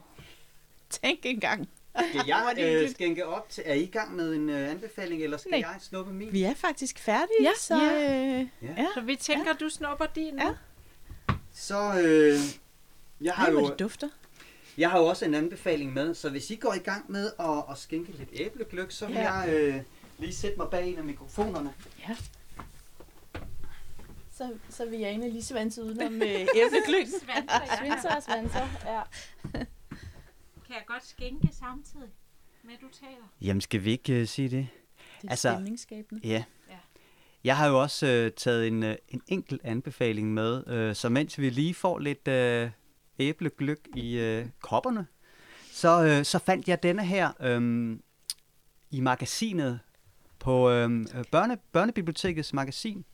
Tænk 0.89 1.19
engang. 1.23 1.69
Skal 2.09 2.21
jeg 2.27 2.53
er 2.57 2.81
øh, 2.83 2.89
skænke 2.91 3.25
op 3.27 3.49
til... 3.49 3.63
Er 3.67 3.73
I 3.73 3.81
i 3.83 3.85
gang 3.88 4.15
med 4.15 4.33
en 4.35 4.49
øh, 4.49 4.69
anbefaling, 4.71 5.23
eller 5.23 5.38
skal 5.38 5.51
Nej. 5.51 5.59
jeg 5.59 5.75
snuppe 5.81 6.13
min? 6.13 6.33
Vi 6.33 6.43
er 6.43 6.53
faktisk 6.53 6.99
færdige, 6.99 7.41
Ja. 7.41 7.51
så... 7.59 7.75
Ja. 7.83 8.39
Øh, 8.39 8.47
Ja. 8.62 8.67
ja. 8.77 8.85
Så 8.93 9.01
vi 9.01 9.15
tænker, 9.15 9.53
du 9.53 9.69
snupper 9.69 10.05
din 10.05 10.33
nu. 10.35 10.43
Ja. 10.43 10.53
Så 11.53 12.01
øh, 12.03 12.39
jeg, 13.21 13.33
har 13.33 13.45
Ej, 13.45 13.51
jo, 13.51 13.69
det 13.69 13.79
dufter. 13.79 14.09
jeg 14.77 14.89
har 14.91 14.99
jo 14.99 15.05
også 15.05 15.25
en 15.25 15.33
anbefaling 15.33 15.93
med, 15.93 16.15
så 16.15 16.29
hvis 16.29 16.49
I 16.51 16.55
går 16.55 16.73
i 16.73 16.77
gang 16.79 17.12
med 17.12 17.31
at, 17.39 17.63
at 17.71 17.77
skænke 17.77 18.12
lidt 18.12 18.29
æblegløk, 18.33 18.91
så 18.91 19.05
vil 19.05 19.15
Ja. 19.15 19.33
jeg 19.33 19.53
øh, 19.53 19.75
lige 20.17 20.33
sætte 20.35 20.57
mig 20.57 20.67
bag 20.71 20.88
en 20.88 20.97
af 20.97 21.03
mikrofonerne. 21.03 21.73
Ja. 22.09 22.15
Så, 24.38 24.49
så 24.69 24.85
vil 24.85 24.99
jeg 24.99 25.09
egentlig 25.09 25.31
lige 25.31 25.43
svanse 25.43 25.83
udenom 25.83 26.13
med 26.13 26.27
æblegløk. 26.55 27.07
Svinser 27.79 28.15
og 28.15 28.23
svanser, 28.23 28.67
ja. 28.85 29.01
Kan 30.69 30.75
jeg 30.77 30.84
godt 30.88 31.05
skænke 31.05 31.49
samtidig 31.60 32.10
med, 32.63 32.73
at 32.73 32.79
du 32.82 32.88
taler? 32.99 33.34
Jamen, 33.41 33.62
skal 33.62 33.84
vi 33.84 33.91
ikke 33.91 34.13
øh, 34.13 34.27
sige 34.27 34.49
det? 34.49 34.67
Det 35.21 35.27
er 35.27 35.32
Altså- 35.32 35.49
stemningsskabende. 35.53 36.27
Ja. 36.27 36.43
Ja. 36.69 36.77
Jeg 37.43 37.58
har 37.58 37.67
jo 37.67 37.82
også 37.82 38.08
øh, 38.08 38.32
taget 38.32 38.67
en, 38.67 38.84
øh, 38.84 38.95
en 39.10 39.21
enkelt 39.27 39.62
anbefaling 39.63 40.34
med, 40.34 40.67
øh, 40.67 40.95
så 40.95 41.10
mens 41.10 41.39
vi 41.39 41.49
lige 41.49 41.73
får 41.73 41.99
lidt 41.99 42.27
øh, 42.27 42.69
æblegløk 43.19 43.79
i 43.95 44.17
øh, 44.17 44.45
kopperne, 44.62 45.05
så, 45.71 46.03
øh, 46.05 46.25
så 46.25 46.39
fandt 46.39 46.67
jeg 46.67 46.84
denne 46.84 47.05
her 47.05 47.32
øh, 47.39 47.97
i 48.91 48.99
magasinet 48.99 49.79
på 50.39 50.69
øh, 50.69 51.05
børne, 51.32 51.58
Børnebibliotekets 51.71 52.53
magasin. 52.53 53.05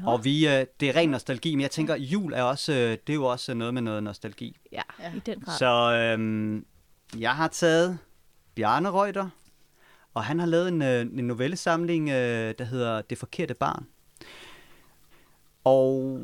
Nå. 0.00 0.10
Og 0.10 0.24
vi, 0.24 0.46
øh, 0.48 0.66
det 0.80 0.88
er 0.88 0.96
ren 0.96 1.08
nostalgi, 1.08 1.54
men 1.54 1.60
jeg 1.62 1.70
tænker, 1.70 1.96
jul 1.96 2.32
er 2.32 2.42
også, 2.42 2.72
øh, 2.72 2.78
det 2.90 3.08
er 3.10 3.14
jo 3.14 3.24
også 3.24 3.54
noget 3.54 3.74
med 3.74 3.82
noget 3.82 4.02
nostalgi. 4.02 4.56
Ja, 4.72 4.82
Ja. 5.00 5.12
i 5.16 5.18
den 5.18 5.40
grad. 5.40 5.58
Så 5.58 5.92
øh, 6.18 6.62
jeg 7.18 7.34
har 7.34 7.48
taget 7.48 7.98
Bjarne 8.54 8.90
Reuter, 8.90 9.28
og 10.14 10.24
han 10.24 10.38
har 10.38 10.46
lavet 10.46 10.68
en, 10.68 10.82
øh, 10.82 11.00
en 11.00 11.26
novellesamling, 11.26 12.08
øh, 12.08 12.54
der 12.58 12.64
hedder 12.64 13.02
Det 13.02 13.18
forkerte 13.18 13.54
barn. 13.54 13.86
Og 15.64 16.20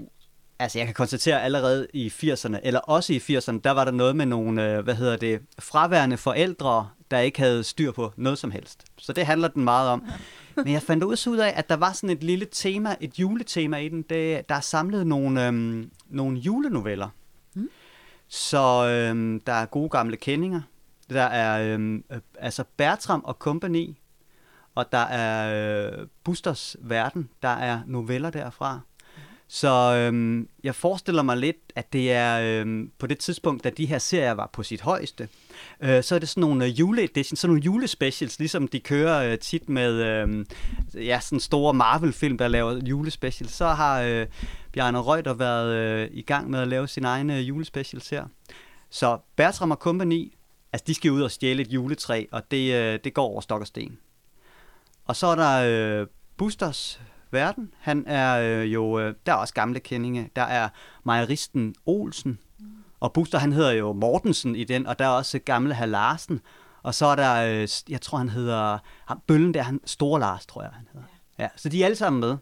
altså, 0.59 0.79
jeg 0.79 0.87
kan 0.87 0.95
konstatere 0.95 1.39
at 1.39 1.45
allerede 1.45 1.87
i 1.93 2.09
80'erne, 2.09 2.59
eller 2.63 2.81
også 2.81 3.13
i 3.13 3.19
80'erne, 3.19 3.61
der 3.65 3.71
var 3.71 3.85
der 3.85 3.93
noget 3.93 4.17
med 4.17 4.27
nogle, 4.27 4.73
øh, 4.73 4.85
hvad 4.85 4.95
hedder 4.95 5.17
det, 5.17 5.41
fraværende 5.59 6.17
forældre, 6.17 6.89
der 7.11 7.19
ikke 7.19 7.39
havde 7.39 7.65
styr 7.65 7.93
på 7.93 8.13
noget 8.17 8.39
som 8.39 8.51
helst. 8.51 8.85
Så 8.99 9.13
det 9.13 9.27
handler 9.27 9.49
den 9.49 9.65
meget 9.65 9.91
om. 9.91 10.05
Men 10.57 10.73
jeg 10.73 10.83
fandt 10.83 11.05
også 11.05 11.31
ud 11.31 11.37
af, 11.37 11.53
at 11.57 11.69
der 11.69 11.77
var 11.77 11.93
sådan 11.93 12.11
et 12.11 12.25
lille 12.25 12.47
tema, 12.53 12.97
et 13.01 13.19
juletema 13.19 13.77
i 13.77 13.89
den. 13.89 14.03
Det, 14.03 14.49
der 14.49 14.55
er 14.55 14.61
samlet 14.61 15.07
nogle, 15.07 15.47
øhm, 15.47 15.91
nogle 16.09 16.39
julenoveller. 16.39 17.09
Mm. 17.55 17.69
Så 18.29 18.89
øhm, 18.89 19.41
der 19.41 19.53
er 19.53 19.67
gode 19.67 19.89
gamle 19.89 20.17
kendinger. 20.17 20.61
Der 21.13 21.23
er 21.23 21.75
øhm, 21.75 22.05
øh, 22.13 22.21
altså 22.39 22.65
Bertram 22.77 23.23
og 23.25 23.35
Company. 23.35 23.97
Og 24.75 24.93
der 24.93 24.99
er 24.99 25.91
øh, 25.91 26.07
Busters 26.25 26.77
Verden. 26.81 27.29
Der 27.43 27.49
er 27.49 27.81
noveller 27.87 28.31
derfra. 28.31 28.81
Så 29.49 29.95
øhm, 29.97 30.49
jeg 30.65 30.75
forestiller 30.75 31.23
mig 31.23 31.37
lidt, 31.37 31.57
at 31.77 31.93
det 31.93 32.13
er 32.13 32.61
øhm, 32.61 32.91
på 32.99 33.07
det 33.07 33.19
tidspunkt, 33.19 33.65
da 33.65 33.71
de 33.71 33.87
her 33.87 33.99
serier 33.99 34.33
var 34.33 34.51
på 34.53 34.63
sit 34.63 34.81
højeste, 34.81 35.29
øh, 35.81 36.03
så 36.03 36.15
er 36.15 36.19
det 36.19 36.29
sådan 36.29 36.41
nogle 36.41 36.65
øh, 36.65 36.79
juleedition, 36.79 37.37
sådan 37.37 37.51
nogle 37.51 37.63
julespecials, 37.63 38.39
ligesom 38.39 38.69
de 38.69 38.81
kører 38.81 39.33
øh, 39.33 39.39
tit 39.39 39.69
med 39.69 39.93
øh, 39.93 40.47
ja, 41.07 41.21
sådan 41.21 41.41
store 41.41 41.75
Marvel-film, 41.75 42.39
der 42.39 42.49
laver 42.49 42.81
julespecials. 42.87 43.53
Så 43.53 43.67
har 43.67 44.01
øh, 44.01 44.27
Bjarne 44.73 44.99
Reuter 44.99 45.35
været 45.35 45.75
øh, 45.75 46.09
i 46.13 46.23
gang 46.23 46.51
med 46.51 46.61
at 46.61 46.69
lave 46.69 46.89
sin 46.89 47.05
egen 47.05 47.31
øh, 47.31 47.49
julespecials 47.49 48.11
her. 48.11 48.25
Så 48.91 49.19
Bertram 49.37 49.71
og 49.71 49.77
Company, 49.77 50.33
altså 50.73 50.85
de 50.87 50.95
skal 50.95 51.11
ud 51.11 51.23
og 51.23 51.31
stjæle 51.31 51.63
et 51.63 51.69
juletræ, 51.69 52.25
og 52.33 52.51
det, 52.51 52.75
øh, 52.75 52.99
det 53.05 53.15
går 53.15 53.25
over 53.25 53.41
stok 53.41 53.61
og 53.61 53.67
sten. 53.67 53.99
Og 55.05 55.17
så 55.17 55.27
er 55.27 55.35
der 55.35 56.01
øh, 56.01 56.07
Busters 56.37 57.01
Verden. 57.31 57.75
Han 57.79 58.05
er 58.07 58.41
øh, 58.41 58.73
jo, 58.73 58.99
øh, 58.99 59.15
der 59.27 59.33
er 59.33 59.37
også 59.37 59.55
gamle 59.55 59.81
kendinge. 59.81 60.31
Der 60.37 60.43
er 60.43 60.69
Mejeristen 61.05 61.75
Olsen, 61.87 62.39
og 63.01 63.13
Buster 63.13 63.39
han 63.39 63.53
hedder 63.53 63.73
jo 63.73 63.93
Mortensen 63.93 64.57
i 64.57 64.65
den, 64.65 64.87
og 64.87 64.99
der 64.99 65.05
er 65.05 65.09
også 65.09 65.39
gamle 65.39 65.75
herr 65.75 65.87
Larsen. 65.87 66.41
Og 66.83 66.95
så 66.95 67.07
er 67.07 67.17
der, 67.17 67.63
øh, 67.63 67.69
jeg 67.89 68.01
tror 68.01 68.19
han 68.19 68.29
hedder, 68.29 68.79
ham, 69.07 69.23
Bøllen 69.27 69.55
der, 69.55 69.63
han, 69.63 69.81
Store 69.85 70.21
Lars, 70.21 70.47
tror 70.47 70.63
jeg 70.63 70.71
han 70.71 70.89
hedder. 70.93 71.07
Ja. 71.39 71.43
ja, 71.45 71.49
så 71.57 71.69
de 71.69 71.83
er 71.83 71.85
alle 71.85 71.97
sammen 71.97 72.21
med. 72.21 72.37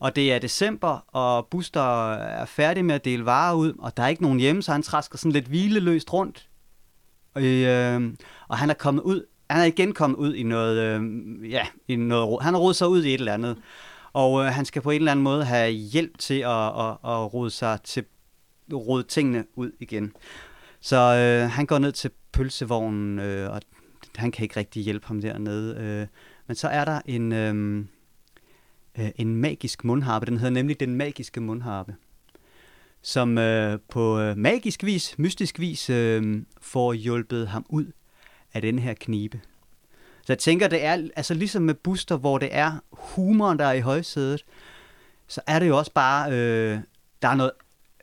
Og 0.00 0.16
det 0.16 0.32
er 0.32 0.38
december, 0.38 1.04
og 1.06 1.46
Buster 1.46 2.12
er 2.12 2.44
færdig 2.44 2.84
med 2.84 2.94
at 2.94 3.04
dele 3.04 3.24
varer 3.24 3.54
ud, 3.54 3.72
og 3.78 3.96
der 3.96 4.02
er 4.02 4.08
ikke 4.08 4.22
nogen 4.22 4.40
hjemme, 4.40 4.62
så 4.62 4.72
han 4.72 4.82
træsker 4.82 5.18
sådan 5.18 5.32
lidt 5.32 5.46
hvileløst 5.46 6.12
rundt. 6.12 6.49
Og, 7.34 7.42
øh, 7.44 8.12
og 8.48 8.58
han 8.58 8.70
er 8.70 8.74
kommet 8.74 9.02
ud, 9.02 9.26
han 9.50 9.60
er 9.60 9.64
igen 9.64 9.92
kommet 9.92 10.16
ud 10.16 10.34
i 10.34 10.42
noget, 10.42 10.78
øh, 10.78 11.50
ja, 11.50 11.66
i 11.88 11.96
noget, 11.96 12.42
han 12.42 12.54
har 12.54 12.60
rodet 12.60 12.76
sig 12.76 12.88
ud 12.88 13.04
i 13.04 13.14
et 13.14 13.18
eller 13.18 13.34
andet. 13.34 13.56
Og 14.12 14.44
øh, 14.44 14.46
han 14.46 14.64
skal 14.64 14.82
på 14.82 14.90
en 14.90 15.00
eller 15.00 15.12
anden 15.12 15.22
måde 15.22 15.44
have 15.44 15.70
hjælp 15.70 16.18
til 16.18 16.40
at, 16.40 16.66
at, 16.66 16.90
at 17.04 17.34
rode 17.34 17.50
sig 17.50 17.78
til, 17.84 18.04
rode 18.72 19.02
tingene 19.02 19.44
ud 19.54 19.72
igen. 19.80 20.12
Så 20.80 20.96
øh, 20.96 21.50
han 21.50 21.66
går 21.66 21.78
ned 21.78 21.92
til 21.92 22.10
pølsevognen, 22.32 23.18
øh, 23.18 23.50
og 23.50 23.60
han 24.16 24.32
kan 24.32 24.42
ikke 24.42 24.56
rigtig 24.56 24.82
hjælpe 24.82 25.06
ham 25.06 25.20
dernede. 25.20 25.76
Øh, 25.80 26.06
men 26.46 26.56
så 26.56 26.68
er 26.68 26.84
der 26.84 27.00
en, 27.06 27.32
øh, 27.32 27.84
øh, 28.98 29.10
en 29.16 29.36
magisk 29.36 29.84
mundharpe, 29.84 30.26
den 30.26 30.36
hedder 30.36 30.54
nemlig 30.54 30.80
Den 30.80 30.94
Magiske 30.94 31.40
Mundharpe, 31.40 31.94
som 33.02 33.38
øh, 33.38 33.78
på 33.90 34.18
øh, 34.18 34.36
magisk 34.36 34.84
vis, 34.84 35.18
mystisk 35.18 35.60
vis, 35.60 35.90
øh, 35.90 36.42
får 36.60 36.92
hjulpet 36.92 37.48
ham 37.48 37.66
ud 37.68 37.86
af 38.54 38.62
den 38.62 38.78
her 38.78 38.94
knibe. 38.94 39.40
Så 40.26 40.32
jeg 40.32 40.38
tænker, 40.38 40.68
det 40.68 40.84
er 40.84 41.08
altså 41.16 41.34
ligesom 41.34 41.62
med 41.62 41.74
Buster, 41.74 42.16
hvor 42.16 42.38
det 42.38 42.48
er 42.52 42.72
humoren, 42.92 43.58
der 43.58 43.64
er 43.64 43.72
i 43.72 43.80
højsædet, 43.80 44.44
så 45.26 45.40
er 45.46 45.58
det 45.58 45.68
jo 45.68 45.78
også 45.78 45.92
bare, 45.92 46.32
øh, 46.32 46.78
der 47.22 47.28
er 47.28 47.34
noget, 47.34 47.52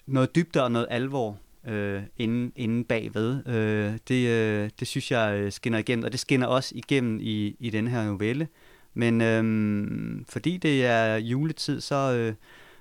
noget 0.06 0.36
dybde 0.36 0.64
og 0.64 0.72
noget 0.72 0.88
alvor 0.90 1.38
øh, 1.68 2.04
inden, 2.18 2.54
inden 2.56 2.84
bagved. 2.84 3.48
Øh, 3.48 3.98
det, 4.08 4.28
øh, 4.28 4.70
det 4.80 4.88
synes 4.88 5.12
jeg 5.12 5.40
øh, 5.40 5.52
skinner 5.52 5.80
igennem, 5.80 6.06
og 6.06 6.12
det 6.12 6.20
skinner 6.20 6.48
også 6.48 6.72
igennem 6.76 7.20
i, 7.22 7.56
i 7.60 7.70
den 7.70 7.88
her 7.88 8.06
novelle. 8.06 8.48
Men 8.94 9.22
øh, 9.22 10.26
fordi 10.30 10.58
det 10.58 10.86
er 10.86 11.16
juletid, 11.16 11.82
så, 11.82 11.96
øh, 12.14 12.34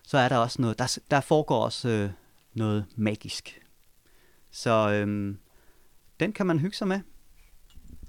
så 0.08 0.18
er 0.18 0.28
der 0.28 0.36
også 0.36 0.62
noget, 0.62 0.78
der, 0.78 0.98
der 1.10 1.20
foregår 1.20 1.64
også 1.64 1.88
øh, 1.88 2.10
noget 2.54 2.86
magisk. 2.96 3.60
Så 4.50 4.90
øh, 4.90 5.34
den 6.20 6.32
kan 6.32 6.46
man 6.46 6.58
hygge 6.58 6.76
sig 6.76 6.88
med, 6.88 7.00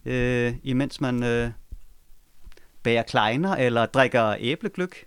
øh, 0.06 0.56
imens 0.64 1.02
man 1.02 1.24
øh, 1.24 1.52
bager 2.84 3.04
kleiner 3.04 3.56
eller 3.56 3.86
drikker 3.86 4.36
æblegløk. 4.40 5.06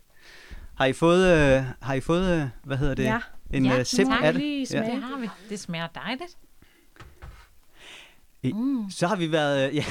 Har 0.76 0.85
I 0.87 0.92
fået, 0.92 1.26
øh, 1.59 1.64
har 1.83 1.94
I 1.94 2.00
fået 2.00 2.42
øh, 2.42 2.48
hvad 2.64 2.76
hedder 2.76 2.94
det, 2.94 3.05
Ja. 3.05 3.20
en 3.53 3.66
Ja, 3.66 3.79
øh, 3.79 3.85
sip 3.85 4.07
af 4.22 4.33
det? 4.33 4.42
lige 4.42 4.66
Ja. 4.72 4.81
Det 4.92 5.03
har 5.03 5.18
vi. 5.20 5.29
Det 5.48 5.61
smager 5.61 5.87
dejligt. 5.87 6.38
I- 8.42 8.53
Mm. 8.53 8.90
Så 8.90 9.07
har 9.07 9.16
vi 9.16 9.33
været, 9.33 9.68
øh, 9.68 9.76
ja, 9.76 9.85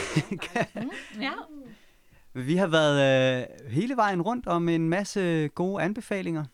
Ja. 1.21 1.31
vi 2.33 2.55
har 2.55 2.67
været 2.67 3.41
øh, 3.41 3.71
hele 3.71 3.95
vejen 3.95 4.21
rundt 4.21 4.47
om 4.47 4.69
en 4.69 4.89
masse 4.89 5.47
gode 5.55 5.83
anbefalinger. 5.83 6.45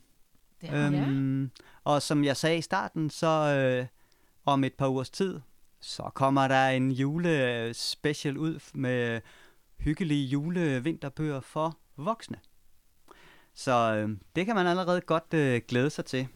Vi. 0.71 0.97
Øhm, 0.97 1.51
og 1.84 2.01
som 2.01 2.23
jeg 2.23 2.38
sagde 2.38 2.58
i 2.58 2.62
starten, 2.62 3.10
så 3.10 3.28
øh, 3.28 3.88
om 4.45 4.63
et 4.63 4.73
par 4.73 4.88
ugers 4.88 5.10
tid, 5.10 5.39
så 5.82 6.04
kommer 6.13 6.47
der 6.47 6.67
en 6.67 6.91
julespecial 6.91 8.38
ud 8.38 8.60
med 8.73 9.21
hyggelige 9.78 10.25
julevinterbøger 10.25 11.39
for 11.39 11.78
voksne. 11.97 12.38
Så 13.54 13.71
øh, 13.71 14.17
det 14.36 14.45
kan 14.45 14.56
man 14.56 14.67
allerede 14.67 15.01
godt 15.01 15.34
øh, 15.34 15.62
glæde 15.67 15.89
sig 15.89 16.06
til. 16.06 16.28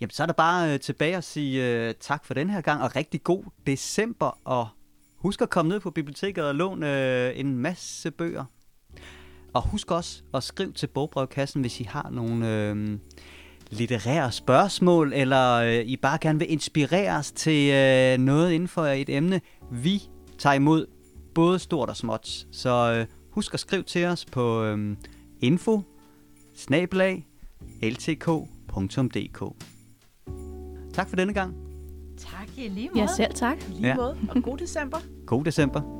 Jamen, 0.00 0.10
så 0.10 0.22
er 0.22 0.26
der 0.26 0.32
bare 0.32 0.72
øh, 0.72 0.80
tilbage 0.80 1.16
at 1.16 1.24
sige 1.24 1.66
øh, 1.66 1.94
tak 2.00 2.24
for 2.24 2.34
den 2.34 2.50
her 2.50 2.60
gang, 2.60 2.82
og 2.82 2.96
rigtig 2.96 3.22
god 3.22 3.44
december, 3.66 4.38
og 4.44 4.68
husk 5.16 5.42
at 5.42 5.50
komme 5.50 5.68
ned 5.68 5.80
på 5.80 5.90
biblioteket 5.90 6.44
og 6.44 6.54
låne 6.54 7.26
øh, 7.28 7.40
en 7.40 7.58
masse 7.58 8.10
bøger. 8.10 8.44
Og 9.52 9.62
husk 9.68 9.90
også 9.90 10.22
at 10.34 10.42
skrive 10.42 10.72
til 10.72 10.86
bogbrevkassen, 10.86 11.60
hvis 11.60 11.80
I 11.80 11.84
har 11.84 12.10
nogle 12.12 12.52
øh, 12.70 12.98
litterære 13.70 14.32
spørgsmål, 14.32 15.12
eller 15.12 15.54
øh, 15.54 15.74
I 15.74 15.96
bare 15.96 16.18
gerne 16.20 16.38
vil 16.38 16.52
inspireres 16.52 17.32
til 17.32 17.72
øh, 17.74 18.18
noget 18.18 18.52
inden 18.52 18.68
for 18.68 18.86
et 18.86 19.08
emne. 19.08 19.40
Vi 19.70 20.02
tager 20.38 20.54
imod 20.54 20.86
både 21.34 21.58
stort 21.58 21.88
og 21.88 21.96
småt. 21.96 22.46
Så 22.52 22.92
øh, 22.98 23.06
husk 23.30 23.54
at 23.54 23.60
skrive 23.60 23.82
til 23.82 24.04
os 24.06 24.24
på 24.24 24.64
øh, 24.64 24.96
info 25.40 25.82
ltk.dk. 27.82 29.42
Tak 30.94 31.08
for 31.08 31.16
denne 31.16 31.32
gang. 31.34 31.54
Tak 32.18 32.48
i 32.56 32.68
lige 32.68 32.88
måde. 32.94 33.00
Ja, 33.00 33.06
selv 33.16 33.34
tak. 33.34 33.56
I 33.68 33.72
lige 33.72 33.86
Ja. 33.86 33.94
måde. 33.96 34.16
Og 34.28 34.42
god 34.42 34.58
december. 34.58 34.98
God 35.26 35.44
december. 35.44 35.97